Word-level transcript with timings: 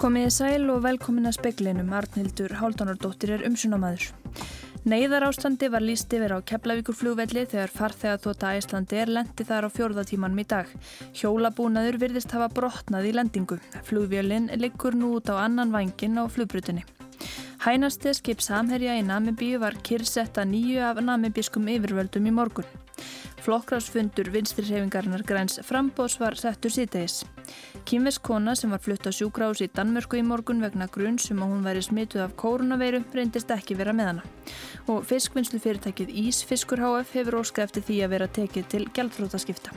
Komiði 0.00 0.30
sæl 0.32 0.62
og 0.72 0.78
velkomin 0.80 1.28
að 1.28 1.34
speklinum, 1.36 1.90
Arnhildur 1.92 2.54
Háldanardóttir 2.56 3.34
er 3.34 3.42
umsunamaður. 3.44 4.06
Neiðar 4.88 5.26
ástandi 5.26 5.68
var 5.68 5.84
líst 5.84 6.14
yfir 6.16 6.32
á 6.32 6.40
Keflavíkur 6.40 6.96
flugvelli 6.96 7.42
þegar 7.44 7.74
farþegar 7.74 8.22
þóta 8.22 8.54
Æslandi 8.56 8.96
er 8.96 9.12
lendi 9.12 9.44
þar 9.44 9.68
á 9.68 9.74
fjórðatímanum 9.74 10.40
í 10.40 10.46
dag. 10.48 10.70
Hjólabúnaður 11.20 11.98
virðist 12.00 12.32
hafa 12.32 12.48
brotnað 12.48 13.10
í 13.10 13.12
lendingu. 13.12 13.58
Flugvélinn 13.84 14.48
liggur 14.56 14.96
nú 14.96 15.18
út 15.18 15.28
á 15.28 15.36
annan 15.36 15.74
vangin 15.74 16.16
á 16.16 16.24
flugbrutinni. 16.32 16.86
Hænasti 17.66 18.14
skip 18.16 18.40
samherja 18.40 18.96
í 18.96 19.04
Namibíu 19.04 19.60
var 19.60 19.76
kyrsetta 19.84 20.46
nýju 20.48 20.80
af 20.80 21.02
namibískum 21.04 21.68
yfirvöldum 21.68 22.24
í 22.24 22.32
morgun. 22.32 22.72
Flokkrásfundur 23.44 24.32
vinstrirhefingarnar 24.32 25.28
græns 25.28 25.60
frambós 25.68 26.16
var 26.20 26.40
settur 26.40 26.72
síðtegis. 26.72 27.20
Kínvesk 27.88 28.22
kona 28.26 28.54
sem 28.58 28.70
var 28.70 28.82
flutt 28.84 29.06
á 29.06 29.12
sjúkrás 29.14 29.62
í 29.64 29.70
Danmörku 29.70 30.18
í 30.20 30.24
morgun 30.26 30.60
vegna 30.64 30.88
grunn 30.92 31.18
sem 31.18 31.38
að 31.40 31.54
hún 31.54 31.64
væri 31.66 31.84
smituð 31.86 32.24
af 32.26 32.34
koronaveiru 32.40 33.04
reyndist 33.14 33.50
ekki 33.54 33.78
vera 33.78 33.94
með 33.96 34.12
hana. 34.12 34.26
Og 34.88 35.06
fiskvinnslu 35.08 35.62
fyrirtækið 35.62 36.12
Ísfiskur 36.26 36.82
HF 36.82 37.16
hefur 37.20 37.40
óskað 37.44 37.68
eftir 37.68 37.88
því 37.88 38.02
að 38.04 38.12
vera 38.16 38.34
tekið 38.40 38.68
til 38.74 38.84
gældfrótaskipta. 38.98 39.74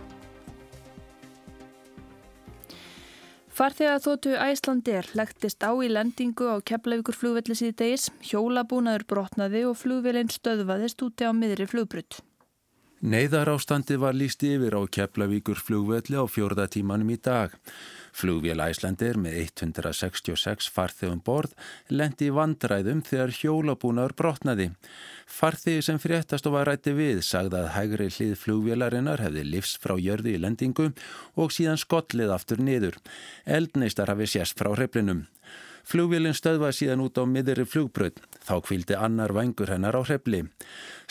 Farþegar 3.53 3.99
þóttu 4.01 4.31
Æslandir 4.41 5.11
legtist 5.13 5.61
á 5.61 5.69
í 5.77 5.85
lendingu 5.85 6.47
á 6.49 6.57
Keflavíkur 6.65 7.13
flugvelli 7.13 7.53
síðdegis, 7.53 8.07
hjólabúnaður 8.25 9.05
brotnaði 9.05 9.61
og 9.69 9.77
flugvelin 9.77 10.33
stöðvaðist 10.33 11.05
úti 11.05 11.29
á 11.29 11.31
miðri 11.37 11.69
flugbrutt. 11.69 12.23
Neiðar 13.03 13.49
ástandi 13.51 13.97
var 13.99 14.15
líst 14.15 14.45
yfir 14.47 14.77
á 14.79 14.81
Keflavíkur 14.87 15.59
flugvelli 15.59 16.15
á 16.15 16.23
fjórða 16.23 16.69
tímanum 16.71 17.09
í 17.11 17.17
dag. 17.19 17.51
Flugvél 18.15 18.61
Æslandir 18.63 19.17
með 19.19 19.41
166 19.41 20.69
farþegum 20.71 21.19
borð 21.25 21.51
lendi 21.91 22.29
í 22.29 22.35
vandræðum 22.37 23.01
þegar 23.03 23.35
hjólabúnaður 23.41 24.15
brotnaði. 24.21 24.69
Farþegi 25.27 25.83
sem 25.83 25.99
fréttast 25.99 26.47
og 26.47 26.55
var 26.55 26.71
rætti 26.71 26.95
við 26.95 27.19
sagði 27.27 27.59
að 27.65 27.69
hægri 27.75 28.07
hlið 28.07 28.33
flugvélarinnar 28.45 29.25
hefði 29.25 29.45
livs 29.49 29.75
frá 29.83 29.97
jörði 29.99 30.37
í 30.37 30.43
lendingu 30.45 30.93
og 31.35 31.51
síðan 31.51 31.83
skollið 31.83 32.31
aftur 32.37 32.63
niður. 32.63 33.01
Eldneistar 33.43 34.15
hafi 34.15 34.31
sérst 34.31 34.55
frá 34.55 34.71
hreflinum. 34.77 35.25
Flugvélinn 35.83 36.35
stöðvaði 36.35 36.77
síðan 36.77 37.03
út 37.03 37.19
á 37.19 37.23
miðri 37.27 37.65
flugbröð. 37.67 38.21
Þá 38.43 38.55
kvildi 38.63 38.95
annar 38.95 39.33
vangur 39.35 39.71
hennar 39.71 39.95
á 39.99 40.01
hrefli. 40.03 40.41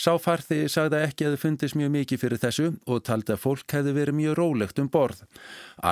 Sáfarði 0.00 0.64
sagði 0.72 1.02
ekki 1.06 1.26
að 1.26 1.34
það 1.34 1.42
fundist 1.44 1.78
mjög 1.78 1.92
mikið 1.96 2.22
fyrir 2.22 2.42
þessu 2.42 2.66
og 2.88 3.02
taldi 3.06 3.34
að 3.34 3.42
fólk 3.44 3.76
hefði 3.76 3.94
verið 3.98 4.18
mjög 4.18 4.36
rólegt 4.40 4.82
um 4.82 4.90
borð. 4.92 5.22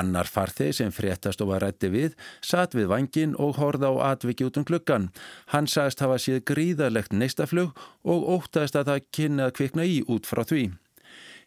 Annar 0.00 0.28
farði 0.28 0.70
sem 0.76 0.92
fréttast 0.96 1.44
og 1.44 1.52
var 1.52 1.64
rætti 1.64 1.92
við, 1.92 2.16
satt 2.40 2.76
við 2.76 2.90
vangin 2.92 3.36
og 3.36 3.56
horða 3.60 3.92
á 3.92 4.16
atviki 4.16 4.48
út 4.48 4.60
um 4.60 4.68
klukkan. 4.68 5.10
Hann 5.52 5.68
sagðist 5.68 6.04
hafa 6.04 6.20
síð 6.20 6.44
gríðarlegt 6.48 7.12
neistaflug 7.16 7.76
og 8.04 8.30
óttast 8.36 8.76
að 8.80 8.94
það 8.94 9.10
kynna 9.16 9.50
að 9.50 9.56
kvikna 9.60 9.88
í 9.88 10.00
út 10.08 10.28
frá 10.28 10.44
því. 10.44 10.70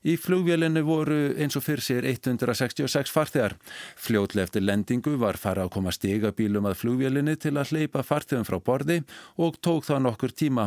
Í 0.03 0.17
flugvélinu 0.19 0.81
voru 0.83 1.17
eins 1.39 1.55
og 1.55 1.63
fyrir 1.63 1.83
sér 1.83 2.05
166 2.09 3.11
farþegar. 3.13 3.53
Fljótlega 3.95 4.49
eftir 4.49 4.65
lendingu 4.65 5.13
var 5.21 5.37
fara 5.39 5.63
að 5.63 5.71
koma 5.77 5.93
stigabílum 5.95 6.67
að 6.67 6.81
flugvélinu 6.81 7.37
til 7.39 7.53
að 7.55 7.71
hleypa 7.71 8.03
farþegum 8.03 8.43
frá 8.43 8.57
borði 8.59 8.97
og 9.39 9.55
tók 9.63 9.87
það 9.87 10.01
nokkur 10.03 10.33
tíma. 10.35 10.65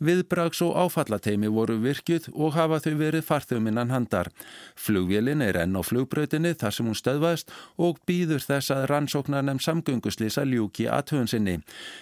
Viðbrags 0.00 0.62
og 0.64 0.78
áfallateimi 0.80 1.50
voru 1.52 1.76
virkjuð 1.82 2.30
og 2.32 2.56
hafa 2.56 2.78
þau 2.86 2.94
verið 3.02 3.26
farþegum 3.28 3.68
innan 3.68 3.92
handar. 3.92 4.32
Flugvélin 4.72 5.44
er 5.44 5.60
enn 5.60 5.76
á 5.76 5.84
flugbröðinni 5.84 6.54
þar 6.56 6.78
sem 6.78 6.88
hún 6.88 6.96
stöðvaðist 6.96 7.52
og 7.76 8.00
býður 8.08 8.40
þess 8.46 8.72
að 8.72 8.86
rannsóknarnem 8.94 9.60
samgönguslýsa 9.60 10.46
ljúki 10.48 10.88
aðtöðunsinni. 10.88 11.58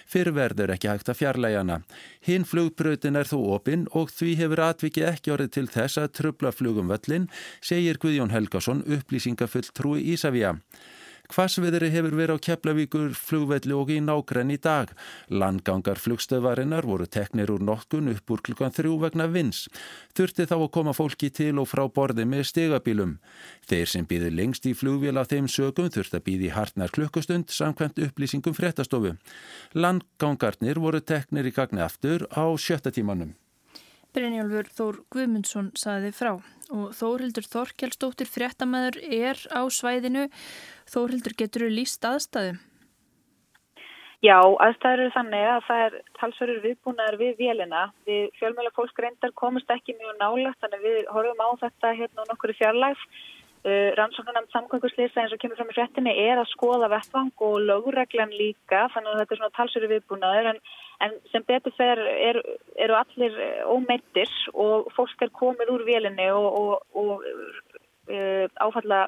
Fyrir 0.07 0.37
verður 0.39 0.77
ekki 0.77 0.93
hægt 0.93 1.11
að 1.11 1.19
fjarlægjana. 1.19 1.81
Hinn 2.23 2.47
flugbröðin 2.47 3.19
er 3.19 3.27
þó 3.27 3.37
opinn 3.59 3.89
og 3.91 4.15
því 4.15 4.37
hefur 4.39 4.65
atvikið 4.69 5.11
ekki 5.11 5.35
orðið 5.35 5.53
til 5.57 5.67
þess 5.75 5.99
að 5.99 6.11
trubla 6.21 6.55
flug 6.55 6.76
flugum 6.77 6.93
völlin, 6.93 7.27
segir 7.61 7.97
Guðjón 7.97 8.31
Helgason 8.31 8.85
upplýsingafull 8.85 9.73
trúi 9.73 10.05
Ísafja. 10.13 10.57
Hvassviðri 11.27 11.89
hefur 11.91 12.13
verið 12.15 12.39
á 12.39 12.45
Keflavíkur 12.45 13.09
flugvelli 13.11 13.73
og 13.75 13.89
í 13.91 13.97
nákrenn 13.99 14.53
í 14.53 14.55
dag. 14.63 14.93
Landgangar 15.27 15.99
flugstöðvarinnar 15.99 16.85
voru 16.87 17.03
teknir 17.03 17.51
úr 17.51 17.59
nokkun 17.59 18.13
upp 18.13 18.31
úr 18.31 18.43
klukkan 18.47 18.71
þrjú 18.71 18.93
vegna 19.01 19.25
vins. 19.27 19.65
Þurfti 20.15 20.45
þá 20.47 20.55
að 20.55 20.71
koma 20.77 20.93
fólki 20.95 21.27
til 21.27 21.59
og 21.59 21.67
frá 21.67 21.83
borði 21.91 22.23
með 22.23 22.45
stegabílum. 22.53 23.17
Þeir 23.67 23.91
sem 23.91 24.07
býði 24.07 24.31
lengst 24.37 24.69
í 24.71 24.73
flugvél 24.77 25.19
af 25.19 25.27
þeim 25.33 25.49
sögum 25.51 25.91
þurfti 25.91 26.15
að 26.15 26.25
býði 26.29 26.53
hartnar 26.55 26.95
klukkustund 26.95 27.51
samkvæmt 27.51 27.99
upplýsingum 28.07 28.55
fréttastofu. 28.55 29.17
Landgangarnir 29.75 30.79
voru 30.79 31.03
teknir 31.03 31.51
í 31.51 31.51
gagni 31.51 31.83
aftur 31.83 32.23
á 32.31 32.47
sjötta 32.55 32.95
tímanum. 32.95 33.35
Brynjálfur 34.17 34.69
Þór 34.73 34.95
Guðmundsson 35.13 35.67
saði 35.77 36.09
frá 36.15 36.31
og 36.73 36.87
Þórildur 36.97 37.45
Þorkjálsdóttir 37.45 38.25
fréttamaður 38.25 38.97
er 39.13 39.37
á 39.53 39.61
svæðinu. 39.69 40.23
Þórildur 40.89 41.35
getur 41.37 41.67
líst 41.69 42.07
aðstæðum? 42.07 42.57
Já, 44.25 44.39
aðstæður 44.41 45.03
eru 45.03 45.13
þannig 45.13 45.45
að 45.45 45.59
það 45.67 45.83
er 45.83 45.97
talsverður 46.17 46.63
viðbúnaður 46.63 47.19
við 47.21 47.43
vélina. 47.43 47.83
Við 48.09 48.23
fjölmjöla 48.39 48.73
fólk 48.73 49.01
reyndar 49.05 49.35
komast 49.37 49.69
ekki 49.75 49.93
mjög 49.99 50.17
nálagt 50.17 50.65
þannig 50.65 50.87
við 50.87 50.97
horfum 51.13 51.43
á 51.45 51.49
þetta 51.61 51.93
hérna 51.99 52.25
á 52.25 52.29
nokkuru 52.31 52.57
fjarlægð. 52.57 53.03
Uh, 53.67 53.91
Rannsóknarnamn 53.99 54.51
samgönguslýsa 54.53 55.23
eins 55.23 55.33
og 55.35 55.41
kemur 55.41 55.59
fram 55.59 55.71
í 55.73 55.75
fréttinni 55.75 56.13
er 56.23 56.39
að 56.39 56.51
skoða 56.53 56.87
vettvang 56.93 57.33
og 57.43 57.57
lögreglan 57.67 58.31
líka 58.31 58.85
þannig 58.93 59.11
að 59.11 59.21
þetta 59.21 59.35
er 59.35 59.41
svona 59.41 59.57
talsverður 59.57 59.93
viðbúnaður 59.95 60.51
en 60.53 60.61
En 61.03 61.13
sem 61.31 61.43
betur 61.45 61.73
þegar 61.77 61.99
er, 62.09 62.39
eru 62.81 62.95
allir 62.97 63.35
ómeittir 63.69 64.31
og 64.57 64.87
fólk 64.95 65.21
er 65.21 65.33
komið 65.35 65.69
úr 65.75 65.83
vélinni 65.85 66.25
og, 66.33 66.47
og, 66.57 66.95
og 66.97 67.25
uh, 68.09 68.45
áfalla, 68.65 69.03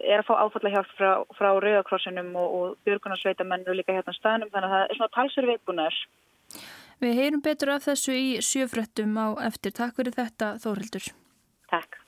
er 0.00 0.22
að 0.22 0.26
fá 0.26 0.34
áfalla 0.40 0.72
hjálp 0.74 0.90
frá, 0.98 1.10
frá 1.38 1.48
Rauðakrossinum 1.62 2.32
og, 2.34 2.56
og 2.56 2.88
björgunarsveitamenn 2.88 3.68
eru 3.68 3.78
líka 3.78 3.94
hérna 3.94 4.16
staðnum 4.16 4.50
þannig 4.50 4.72
að 4.72 4.74
það 4.74 4.88
er 4.88 4.98
svona 4.98 5.14
talsur 5.18 5.48
viðbúnaður. 5.52 6.00
Við 7.04 7.20
heyrum 7.20 7.44
betur 7.44 7.74
af 7.76 7.86
þessu 7.86 8.16
í 8.18 8.26
sjöfröttum 8.42 9.14
á 9.14 9.26
eftir. 9.46 9.76
Takk 9.78 10.00
fyrir 10.00 10.16
þetta 10.16 10.56
Þórildur. 10.64 11.12
Takk. 11.70 12.00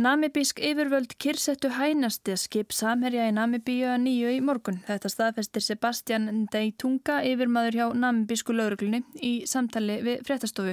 Namibísk 0.00 0.62
yfirvöld 0.64 1.10
kyrsettu 1.20 1.68
hænasti 1.76 2.32
skip 2.40 2.70
samherja 2.72 3.26
í 3.28 3.32
Namibíu 3.36 3.90
að 3.92 3.98
nýju 4.06 4.30
í 4.32 4.38
morgun. 4.40 4.78
Þetta 4.86 5.10
staðfestir 5.12 5.64
Sebastian 5.66 6.24
Ndeitunga 6.46 7.18
yfirmaður 7.28 7.76
hjá 7.76 7.84
namibísku 8.06 8.56
lauruglunni 8.56 9.02
í 9.20 9.32
samtali 9.50 9.98
við 10.06 10.22
fréttastofu. 10.24 10.72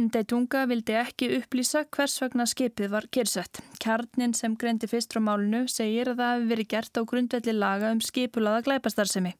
Ndeitunga 0.00 0.62
vildi 0.70 0.94
ekki 0.96 1.26
upplýsa 1.36 1.82
hvers 1.92 2.14
vegna 2.22 2.46
skipið 2.48 2.88
var 2.94 3.06
kyrsett. 3.12 3.58
Kjarnin 3.82 4.32
sem 4.38 4.54
greindi 4.56 4.88
fyrst 4.88 5.12
frá 5.12 5.20
málunu 5.20 5.66
segir 5.68 6.08
að 6.08 6.22
það 6.22 6.30
hefði 6.30 6.48
verið 6.52 6.68
gert 6.72 7.00
á 7.00 7.02
grundvelli 7.10 7.54
laga 7.56 7.90
um 7.92 8.00
skipulaða 8.04 8.62
glæpastarsemi. 8.68 9.34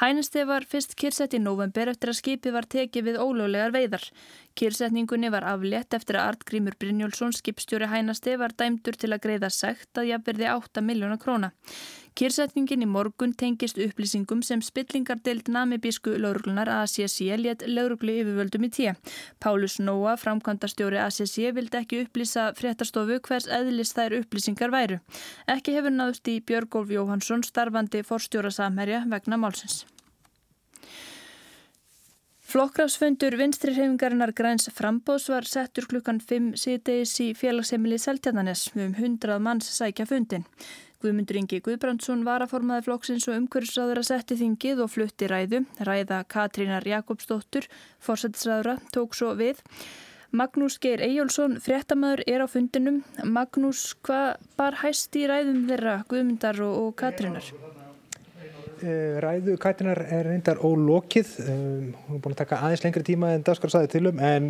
Hænasti 0.00 0.46
var 0.48 0.64
fyrst 0.64 0.96
kyrsett 0.96 1.36
í 1.36 1.42
november 1.42 1.92
eftir 1.92 2.14
að 2.14 2.20
skipið 2.22 2.56
var 2.56 2.68
tekið 2.76 3.08
við 3.10 3.20
ólöglegar 3.20 3.76
veiðar. 3.76 4.06
Kyrsetningunni 4.56 5.32
var 5.34 5.44
aflétt 5.52 5.92
eftir 5.98 6.16
að 6.16 6.32
Artgrímur 6.32 6.78
Brynjólfsson, 6.80 7.36
skipstjóri 7.36 7.90
hænasti, 7.92 8.38
var 8.40 8.56
dæmdur 8.56 8.96
til 8.96 9.12
að 9.12 9.24
greiða 9.26 9.52
segt 9.52 10.00
að 10.00 10.14
jafnverði 10.14 10.48
8 10.54 10.86
miljóna 10.86 11.20
króna. 11.20 11.52
Kyrsetningin 12.18 12.82
í 12.84 12.88
morgun 12.90 13.32
tengist 13.38 13.78
upplýsingum 13.80 14.42
sem 14.46 14.62
spillingardeild 14.64 15.50
namibísku 15.52 16.16
lauruglunar 16.18 16.68
ACC 16.80 17.20
létt 17.38 17.62
lauruglu 17.68 18.16
yfirvöldum 18.22 18.66
í 18.66 18.72
tíu. 18.76 18.96
Pálus 19.40 19.78
Nóa, 19.78 20.16
framkvæmdastjóri 20.20 20.98
ACC, 21.04 21.36
vildi 21.54 21.80
ekki 21.80 22.02
upplýsa 22.04 22.50
fréttastofu 22.58 23.20
hvers 23.28 23.46
eðlis 23.46 23.94
þær 23.96 24.18
upplýsingar 24.20 24.74
væru. 24.74 24.98
Ekki 25.46 25.76
hefur 25.78 25.94
náðust 25.94 26.28
í 26.28 26.40
Björgólf 26.42 26.90
Jóhansson 26.96 27.46
starfandi 27.46 28.02
forstjóra 28.06 28.50
samherja 28.50 29.04
vegna 29.08 29.38
málsins. 29.40 29.84
Flokkrafsfundur 32.50 33.36
vinstri 33.38 33.70
hreyfingarinnar 33.76 34.32
græns 34.34 34.64
frambóðs 34.74 35.28
var 35.30 35.46
settur 35.46 35.84
klukkan 35.86 36.18
5 36.18 36.56
síðdeis 36.58 37.12
í 37.22 37.28
félagsheimili 37.38 37.98
Seltjarnanes 38.02 38.64
um 38.74 38.90
100 38.90 39.36
manns 39.38 39.68
sækja 39.70 40.08
fundin. 40.10 40.42
Guðmundur 41.00 41.38
Ingi 41.40 41.62
Guðbrandsson 41.64 42.26
var 42.26 42.42
að 42.44 42.50
formaði 42.52 42.84
flokksins 42.84 43.24
og 43.30 43.38
umhverfisraður 43.38 44.02
að 44.02 44.08
setti 44.10 44.36
þingið 44.36 44.82
og 44.84 44.90
flutti 44.92 45.30
ræðu. 45.30 45.62
Ræða 45.88 46.18
Katrínar 46.28 46.84
Jakobsdóttur, 46.84 47.68
fórsættisraðura, 48.04 48.76
tók 48.92 49.16
svo 49.16 49.32
við. 49.38 49.64
Magnús 50.36 50.76
Geir 50.78 51.00
Eyjólfsson, 51.02 51.56
fréttamaður, 51.64 52.20
er 52.28 52.44
á 52.44 52.46
fundinum. 52.52 53.00
Magnús, 53.24 53.94
hvað 54.04 54.44
bar 54.60 54.76
hæst 54.84 55.16
í 55.16 55.24
ræðum 55.30 55.64
þeirra 55.72 56.02
Guðmundar 56.12 56.60
og, 56.68 56.76
og 56.84 56.92
Katrínar? 57.00 57.48
Eh, 58.80 59.16
ræðu 59.20 59.56
Katrínar 59.60 59.98
er 60.06 60.28
reyndar 60.30 60.60
ólokið. 60.64 61.32
Um, 61.44 61.88
hún 62.06 62.16
er 62.16 62.22
búin 62.24 62.36
að 62.36 62.38
taka 62.44 62.60
aðeins 62.64 62.84
lengri 62.84 63.02
tíma 63.04 63.34
en 63.34 63.42
Daskar 63.44 63.72
saði 63.72 63.90
til 63.92 64.06
um 64.08 64.22
en 64.24 64.46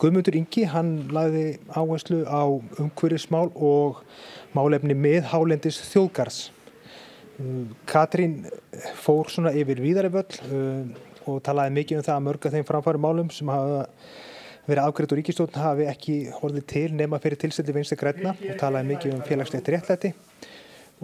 Guðmundur 0.00 0.36
Ingi, 0.36 0.66
hann 0.68 0.90
lagði 1.14 1.46
áherslu 1.72 2.24
á 2.28 2.44
umhverfismál 2.82 3.48
og 3.54 4.02
málefni 4.56 4.96
með 4.98 5.28
hálendis 5.32 5.80
þjóðgars. 5.90 6.38
Katrín 7.88 8.46
fór 9.04 9.28
svona 9.32 9.52
yfir 9.52 9.82
víðari 9.84 10.08
völl 10.14 10.38
um, 10.48 10.94
og 11.28 11.42
talaði 11.44 11.74
mikið 11.76 12.00
um 12.00 12.06
það 12.06 12.14
að 12.14 12.24
mörga 12.30 12.52
þeim 12.54 12.66
framfæri 12.68 13.02
málum 13.02 13.32
sem 13.34 13.50
hafa 13.52 13.82
verið 14.66 14.82
afgriðt 14.82 15.12
úr 15.12 15.20
ríkistofn 15.20 15.60
hafi 15.62 15.88
ekki 15.90 16.14
horfið 16.40 16.66
til 16.72 16.86
nema 16.96 17.20
fyrir 17.22 17.38
tilstilli 17.42 17.74
vinstu 17.76 17.98
græna 17.98 18.32
og 18.34 18.56
talaði 18.60 18.90
mikið 18.94 19.14
um 19.14 19.24
félagslegt 19.26 19.68
réttlæti 19.74 20.12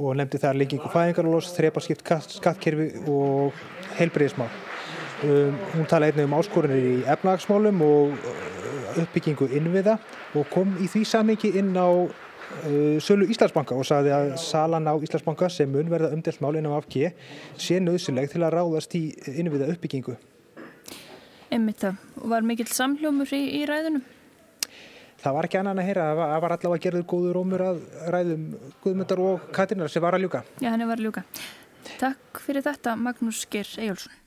og 0.01 0.17
nefndi 0.17 0.41
það 0.41 0.59
lengingu 0.63 0.89
fæðingarlós, 0.93 1.53
þrepaskipt 1.53 2.13
skattkerfi 2.33 3.05
og 3.13 3.53
heilbreyðismál. 3.99 4.49
Um, 5.23 5.59
hún 5.77 5.87
talaði 5.87 6.17
einnig 6.17 6.27
um 6.31 6.39
áskorunir 6.41 6.81
í 6.83 6.95
efnagsmálum 7.13 7.85
og 7.87 8.15
uh, 8.17 9.03
uppbyggingu 9.05 9.47
innviða 9.55 9.99
og 10.35 10.49
kom 10.51 10.73
í 10.83 10.89
því 10.91 11.05
samingi 11.07 11.53
inn 11.61 11.77
á 11.77 11.87
sölu 13.03 13.27
Íslandsbanka 13.33 13.77
og 13.79 13.87
sagði 13.89 14.13
að 14.17 14.33
salan 14.43 14.89
á 14.89 14.95
Íslandsbanka 14.95 15.49
sem 15.53 15.71
mun 15.71 15.91
verða 15.91 16.13
umdelt 16.15 16.41
mál 16.45 16.57
inn 16.59 16.69
á 16.69 16.77
AFG 16.77 17.13
sé 17.61 17.81
nöðsileg 17.83 18.31
til 18.33 18.43
að 18.43 18.55
ráðast 18.57 18.97
í 18.99 19.05
innviða 19.35 19.71
uppbyggingu. 19.75 20.17
Emmitt 21.53 21.83
það. 21.85 22.03
Var 22.33 22.47
mikill 22.49 22.69
samljómur 22.73 23.33
í, 23.37 23.43
í 23.61 23.65
ræðunum? 23.69 24.05
Það 25.23 25.37
var 25.37 25.47
ekki 25.47 25.59
annan 25.61 25.79
að 25.79 25.89
heyra. 25.91 26.07
Það 26.09 26.21
var, 26.21 26.55
allavega 26.57 26.79
að 26.79 26.85
gerður 26.87 27.05
góður 27.13 27.37
rómur 27.39 27.65
að 27.67 27.83
ræðum 28.15 28.47
Guðmundar 28.83 29.23
og 29.23 29.45
Katrinar 29.55 29.93
sem 29.93 30.03
var 30.03 30.17
að 30.17 30.25
ljúka. 30.25 30.43
Já, 30.59 30.71
henni 30.73 30.89
var 30.89 30.99
að 30.99 31.07
ljúka. 31.07 31.23
Takk 32.01 32.41
fyrir 32.43 32.65
þetta, 32.65 32.97
Magnús 32.99 33.45
Ger 33.51 33.69
Ejjólfsson. 33.79 34.22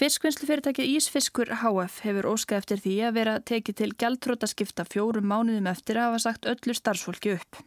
Fiskvinnslufyrirtækið 0.00 0.94
Ísfiskur 0.96 1.50
HF 1.60 1.98
hefur 2.06 2.30
óskað 2.30 2.62
eftir 2.62 2.78
því 2.80 2.92
að 3.04 3.16
vera 3.18 3.32
tekið 3.50 3.76
til 3.76 3.88
gæltrótaskipta 4.00 4.86
fjórum 4.88 5.26
mánuðum 5.28 5.66
eftir 5.68 5.98
að 6.00 6.06
hafa 6.08 6.20
sagt 6.24 6.48
öllu 6.48 6.72
starfsfólki 6.78 7.34
upp. 7.34 7.58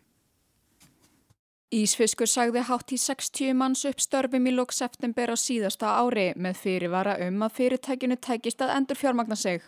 Ísfiskur 1.77 2.31
sagði 2.31 2.63
hátt 2.65 2.95
í 2.95 2.97
60 3.03 3.53
manns 3.59 3.83
upp 3.85 4.01
störfum 4.01 4.49
í 4.49 4.53
lók 4.55 4.73
september 4.73 5.29
á 5.29 5.37
síðasta 5.37 5.91
ári 6.01 6.31
með 6.33 6.57
fyrirvara 6.63 7.19
um 7.27 7.45
að 7.45 7.53
fyrirtækinu 7.59 8.17
tækist 8.17 8.65
að 8.65 8.73
endur 8.79 8.97
fjármagna 8.97 9.37
sig. 9.37 9.61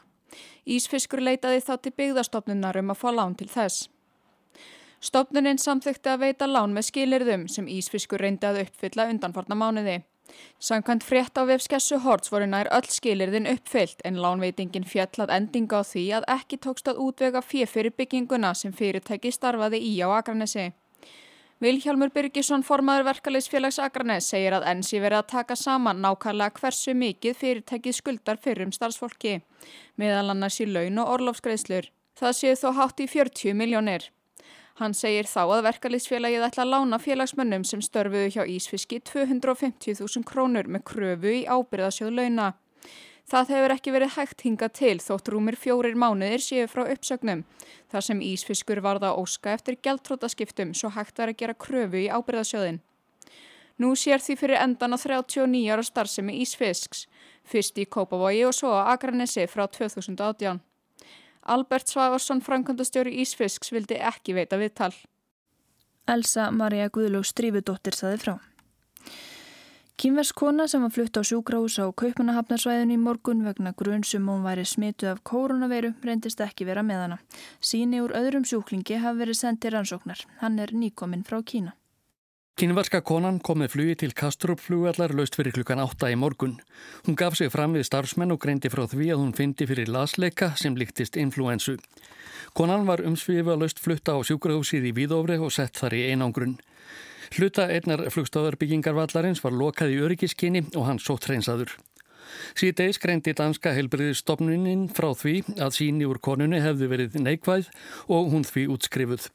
Ísfiskur 0.65 1.21
leitaði 1.21 1.61
þá 1.61 1.71
til 1.77 1.93
byggðastofnunar 2.01 2.81
um 2.81 2.89
að 2.95 3.01
fá 3.03 3.07
lán 3.13 3.37
til 3.37 3.49
þess. 3.53 3.91
Stofnuninn 5.05 5.61
samþykti 5.61 6.15
að 6.15 6.25
veita 6.25 6.49
lán 6.49 6.73
með 6.73 6.89
skilirðum 6.89 7.45
sem 7.45 7.69
Ísfiskur 7.69 8.25
reyndi 8.25 8.49
að 8.49 8.63
uppfylla 8.65 9.05
undanfarna 9.13 9.53
mánuði. 9.53 10.01
Samkvæmt 10.59 11.03
frétt 11.03 11.37
á 11.37 11.43
vefskessu 11.45 11.99
Horts 12.01 12.31
voru 12.33 12.47
nær 12.49 12.69
öll 12.77 12.87
skilirðin 12.89 13.49
uppfyllt 13.51 14.01
en 14.07 14.21
lánveitingin 14.23 14.87
fjallað 14.89 15.33
endinga 15.37 15.81
á 15.81 15.83
því 15.85 16.05
að 16.19 16.29
ekki 16.37 16.57
tókst 16.65 16.89
að 16.89 17.01
útvega 17.05 17.41
fjö 17.45 17.67
fyrir 17.69 17.93
bygginguna 17.97 18.53
sem 18.57 18.73
fyrirtæki 18.73 19.31
starfaði 19.35 19.83
í 19.83 19.93
á 20.01 20.09
Akranesi. 20.17 20.71
Vilhjálmur 21.63 22.09
Byrkisson 22.11 22.65
formaður 22.67 23.05
verkaleysfélags 23.07 23.77
Akranes 23.79 24.25
segir 24.27 24.57
að 24.57 24.65
enn 24.71 24.81
sé 24.83 24.99
verið 24.99 25.21
að 25.21 25.29
taka 25.31 25.55
saman 25.55 26.01
nákvæmlega 26.03 26.59
hversu 26.59 26.95
mikið 26.99 27.37
fyrirtækið 27.39 27.95
skuldar 27.95 28.41
fyrir 28.43 28.65
um 28.65 28.73
starfsfólki, 28.75 29.37
meðal 29.95 30.33
annars 30.33 30.59
í 30.59 30.67
laun 30.67 30.99
og 30.99 31.13
orlofsgreðslur. 31.13 31.87
Það 32.19 32.35
séu 32.41 32.59
þó 32.59 32.67
hátt 32.79 32.99
í 32.99 33.07
40 33.07 33.55
miljónir. 33.55 34.09
Hann 34.75 34.91
segir 34.91 35.23
þá 35.23 35.41
að 35.45 35.65
verkalýsfélagið 35.69 36.45
ætla 36.49 36.65
að 36.65 36.71
lána 36.73 36.97
félagsmönnum 36.99 37.63
sem 37.63 37.79
störfuðu 37.79 38.33
hjá 38.33 38.43
Ísfiski 38.51 38.99
250.000 39.07 40.27
krónur 40.27 40.67
með 40.67 40.83
kröfu 40.89 41.31
í 41.31 41.45
ábyrðasjóð 41.47 42.11
launa. 42.17 42.49
Það 43.25 43.53
hefur 43.55 43.73
ekki 43.73 43.93
verið 43.95 44.11
hægt 44.17 44.43
hinga 44.45 44.67
til 44.69 44.97
þótt 45.01 45.31
rúmir 45.31 45.55
fjórir 45.57 45.95
mánuðir 45.97 46.43
séu 46.43 46.67
frá 46.69 46.83
uppsögnum 46.91 47.45
þar 47.89 48.05
sem 48.09 48.19
Ísfiskur 48.21 48.83
varða 48.83 49.15
óska 49.15 49.55
eftir 49.55 49.79
geltrótaskiptum 49.79 50.75
svo 50.75 50.91
hægt 50.93 51.23
var 51.23 51.31
að 51.31 51.39
gera 51.39 51.55
kröfu 51.55 52.03
í 52.03 52.11
ábyrðasjóðin. 52.11 52.83
Nú 53.79 53.95
sér 53.95 54.19
því 54.23 54.35
fyrir 54.43 54.59
endan 54.59 54.95
á 54.95 54.99
39 54.99 55.71
ára 55.71 55.83
starfsemi 55.83 56.35
Ísfisks, 56.43 57.07
fyrst 57.47 57.79
í 57.79 57.87
Kópavogi 57.87 58.43
og 58.47 58.53
svo 58.55 58.75
á 58.75 58.91
Akranesi 58.91 59.47
frá 59.47 59.65
2018. 59.71 60.59
Albert 61.45 61.91
Svavarsson, 61.91 62.41
framkvæmdastjóri 62.41 63.19
Ísfisks, 63.21 63.69
vildi 63.73 63.99
ekki 64.01 64.33
veita 64.33 64.57
viðtal. 64.57 64.93
Elsa 66.09 66.49
Maria 66.51 66.89
Guðlús 66.89 67.29
Strífudóttir 67.33 67.97
saði 67.97 68.17
frá. 68.21 68.33
Kínverskona 69.95 70.65
sem 70.67 70.81
var 70.83 70.91
flutt 70.91 71.15
á 71.15 71.23
sjúkrahús 71.23 71.77
á 71.79 71.87
Kaupanahafnarsvæðinu 72.01 72.97
í 72.97 72.99
morgun 72.99 73.45
vegna 73.45 73.71
grunnsum 73.79 74.27
hún 74.27 74.43
væri 74.43 74.65
smitu 74.67 75.07
af 75.07 75.21
koronaveiru 75.23 75.93
reyndist 76.03 76.41
ekki 76.43 76.67
vera 76.67 76.83
með 76.83 77.01
hana. 77.05 77.17
Síni 77.61 78.01
úr 78.03 78.11
öðrum 78.17 78.43
sjúklingi 78.43 78.99
hafi 78.99 79.23
verið 79.23 79.39
sendið 79.39 79.77
rannsóknar. 79.77 80.25
Hann 80.41 80.59
er 80.59 80.75
nýkominn 80.75 81.23
frá 81.23 81.39
Kína. 81.41 81.77
Kínvarska 82.55 83.01
konan 83.03 83.41
kom 83.43 83.57
með 83.59 83.73
flugi 83.73 83.93
til 83.99 84.13
Kastrup 84.15 84.61
flugvallar 84.63 85.11
löst 85.11 85.35
fyrir 85.35 85.51
klukkan 85.51 85.81
8 85.83 86.07
í 86.13 86.15
morgun. 86.15 86.53
Hún 87.03 87.17
gaf 87.19 87.35
sig 87.35 87.49
fram 87.51 87.73
við 87.75 87.83
starfsmenn 87.89 88.31
og 88.31 88.39
greindi 88.45 88.71
frá 88.71 88.85
því 88.87 89.09
að 89.11 89.19
hún 89.19 89.33
fyndi 89.35 89.67
fyrir 89.67 89.91
lasleika 89.91 90.53
sem 90.55 90.77
líktist 90.79 91.19
influensu. 91.19 91.75
Konan 92.55 92.87
var 92.87 93.03
umsvifa 93.03 93.57
löst 93.59 93.83
flutta 93.83 94.15
á 94.15 94.23
sjúkrahúsið 94.23 94.87
í 94.87 94.93
Víðofri 94.95 95.35
og 95.35 95.51
sett 95.51 95.75
þar 95.75 95.97
í 95.99 96.05
einangrunn. 96.13 96.55
Hluta 97.35 97.67
einnar 97.67 98.07
flugstöðarbyggingarvallarins 98.15 99.43
var 99.43 99.51
lokað 99.51 99.91
í 99.91 99.99
öryggiskinni 100.07 100.63
og 100.79 100.87
hann 100.87 101.03
sótt 101.03 101.27
hreinsaður. 101.27 101.75
Síðdeis 102.55 103.03
greindi 103.03 103.35
danska 103.35 103.75
heilbriðistofnuninn 103.75 104.87
frá 104.95 105.11
því 105.11 105.41
að 105.59 105.75
síni 105.75 106.07
úr 106.07 106.23
konunni 106.23 106.63
hefði 106.63 106.87
verið 106.87 107.19
neikvæð 107.19 107.67
og 108.07 108.31
hún 108.31 108.47
því 108.47 108.69
útskrifuð. 108.77 109.27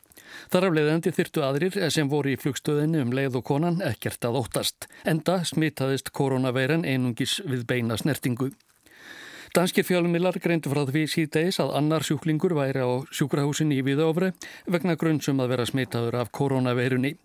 Þar 0.51 0.67
af 0.69 0.75
leiðandi 0.79 1.13
þyrtu 1.17 1.45
aðrir 1.47 1.79
sem 1.95 2.09
voru 2.11 2.33
í 2.33 2.39
flugstöðinu 2.41 3.05
um 3.05 3.13
leið 3.15 3.39
og 3.41 3.47
konan 3.51 3.81
ekkert 3.87 4.25
að 4.27 4.41
óttast. 4.43 4.89
Enda 5.05 5.41
smitaðist 5.45 6.13
koronaveiran 6.17 6.87
einungis 6.89 7.39
við 7.47 7.67
beina 7.71 7.99
snertingu. 8.01 8.51
Danskir 9.51 9.83
fjálumillar 9.83 10.37
greindu 10.39 10.71
frá 10.71 10.85
því 10.87 11.09
síðdeis 11.11 11.57
að 11.59 11.73
annar 11.75 12.05
sjúklingur 12.07 12.53
væri 12.55 12.85
á 12.87 13.03
sjúkrahúsin 13.11 13.73
í 13.75 13.81
Víðofri 13.83 14.29
vegna 14.71 14.95
grunnsum 14.95 15.43
að 15.43 15.51
vera 15.57 15.67
smitaður 15.67 16.21
af 16.21 16.31
koronaveirunni. 16.31 17.17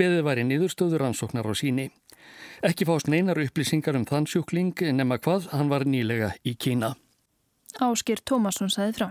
Beðið 0.00 0.24
væri 0.24 0.46
nýðurstöður 0.48 1.04
ansóknar 1.10 1.44
á 1.44 1.52
síni. 1.52 1.90
Ekki 2.64 2.88
fást 2.88 3.12
neinar 3.12 3.36
upplýsingar 3.44 4.00
um 4.00 4.08
þann 4.08 4.24
sjúkling 4.26 4.80
nema 4.96 5.20
hvað 5.20 5.52
hann 5.52 5.68
var 5.68 5.84
nýlega 5.84 6.32
í 6.40 6.56
Kína. 6.56 6.94
Áskir 7.84 8.24
Tómasson 8.24 8.72
sæði 8.72 8.96
frá. 8.96 9.10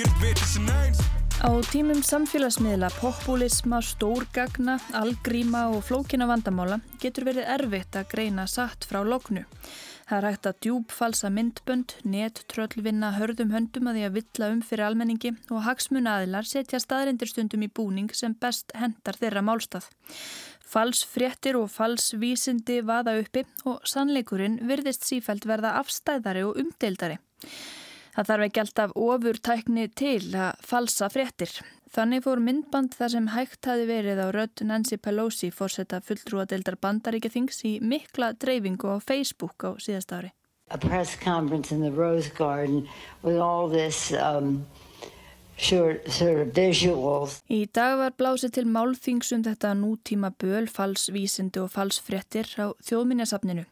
Á 0.00 1.50
tímum 1.68 1.98
samfélagsmiðla, 2.00 2.88
populisma, 3.00 3.80
stórgagna, 3.84 4.78
algríma 4.96 5.66
og 5.74 5.82
flókina 5.84 6.24
vandamála 6.30 6.78
getur 7.02 7.26
verið 7.28 7.48
erfitt 7.52 7.98
að 8.00 8.06
greina 8.14 8.46
satt 8.48 8.86
frá 8.88 9.02
loknu. 9.04 9.42
Það 10.08 10.16
er 10.16 10.26
hægt 10.26 10.48
að 10.48 10.60
djúbfalsa 10.64 11.30
myndbönd, 11.34 11.92
nettröllvinna 12.14 13.10
hörðum 13.18 13.52
höndum 13.52 13.90
að 13.90 13.98
því 13.98 14.06
að 14.06 14.16
villa 14.16 14.48
um 14.54 14.62
fyrir 14.70 14.86
almenningi 14.86 15.34
og 15.50 15.66
hagsmunnaðilar 15.66 16.48
setja 16.48 16.80
staðrindirstundum 16.80 17.66
í 17.66 17.68
búning 17.68 18.08
sem 18.16 18.32
best 18.32 18.72
hendar 18.72 19.20
þeirra 19.20 19.44
málstað. 19.44 19.90
Fals 20.64 21.04
fréttir 21.04 21.60
og 21.60 21.68
fals 21.74 22.14
vísindi 22.16 22.80
vaða 22.80 23.18
uppi 23.20 23.44
og 23.68 23.84
sannleikurinn 23.84 24.62
virðist 24.64 25.04
sífælt 25.04 25.44
verða 25.50 25.76
afstæðari 25.82 26.46
og 26.48 26.56
umdeildari. 26.64 27.20
Það 28.20 28.28
þarf 28.28 28.44
ekki 28.44 28.60
alltaf 28.60 28.90
ofur 29.00 29.38
tækni 29.40 29.84
til 29.96 30.34
að 30.36 30.58
falsa 30.68 31.06
fréttir. 31.08 31.54
Þannig 31.88 32.26
fór 32.26 32.42
myndband 32.44 32.92
þar 32.92 33.12
sem 33.14 33.28
hægt 33.32 33.64
hafi 33.64 33.86
verið 33.88 34.20
á 34.20 34.28
rödd 34.36 34.60
Nancy 34.68 34.98
Pelosi 35.00 35.48
fórsetta 35.48 36.02
fulltrúadeildar 36.04 36.76
bandaríkja 36.84 37.30
þings 37.32 37.62
í 37.64 37.72
mikla 37.80 38.34
dreifingu 38.36 38.92
á 38.92 39.00
Facebook 39.00 39.64
á 39.64 39.72
síðast 39.80 40.12
ári. 40.12 40.34
A 40.68 40.76
press 40.76 41.16
conference 41.16 41.72
in 41.72 41.80
the 41.80 41.88
Rose 41.88 42.28
Garden 42.28 42.84
with 43.22 43.40
all 43.40 43.72
this 43.72 44.12
um, 44.12 44.66
Í 45.60 47.58
dag 47.76 47.98
var 48.00 48.14
blásið 48.16 48.52
til 48.56 48.62
málþingsum 48.72 49.42
þetta 49.44 49.74
nútíma 49.76 50.30
böl, 50.40 50.64
falsvísindi 50.72 51.60
og 51.60 51.68
falsfrettir 51.74 52.48
á 52.56 52.72
þjóðminjasafninu. 52.88 53.66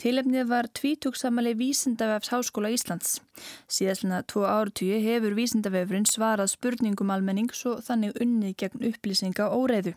Tilefnið 0.00 0.46
var 0.48 0.70
tvítugsamali 0.72 1.52
Vísindavefs 1.58 2.32
Háskóla 2.32 2.70
Íslands. 2.72 3.18
Síðastlega 3.68 4.22
tvo 4.32 4.46
ártugi 4.48 5.02
hefur 5.04 5.36
Vísindavefurinn 5.36 6.08
svarað 6.08 6.54
spurningum 6.54 7.12
almennings 7.12 7.60
og 7.68 7.82
þannig 7.84 8.16
unnið 8.24 8.54
gegn 8.62 8.86
upplýsinga 8.90 9.50
óreiðu. 9.52 9.92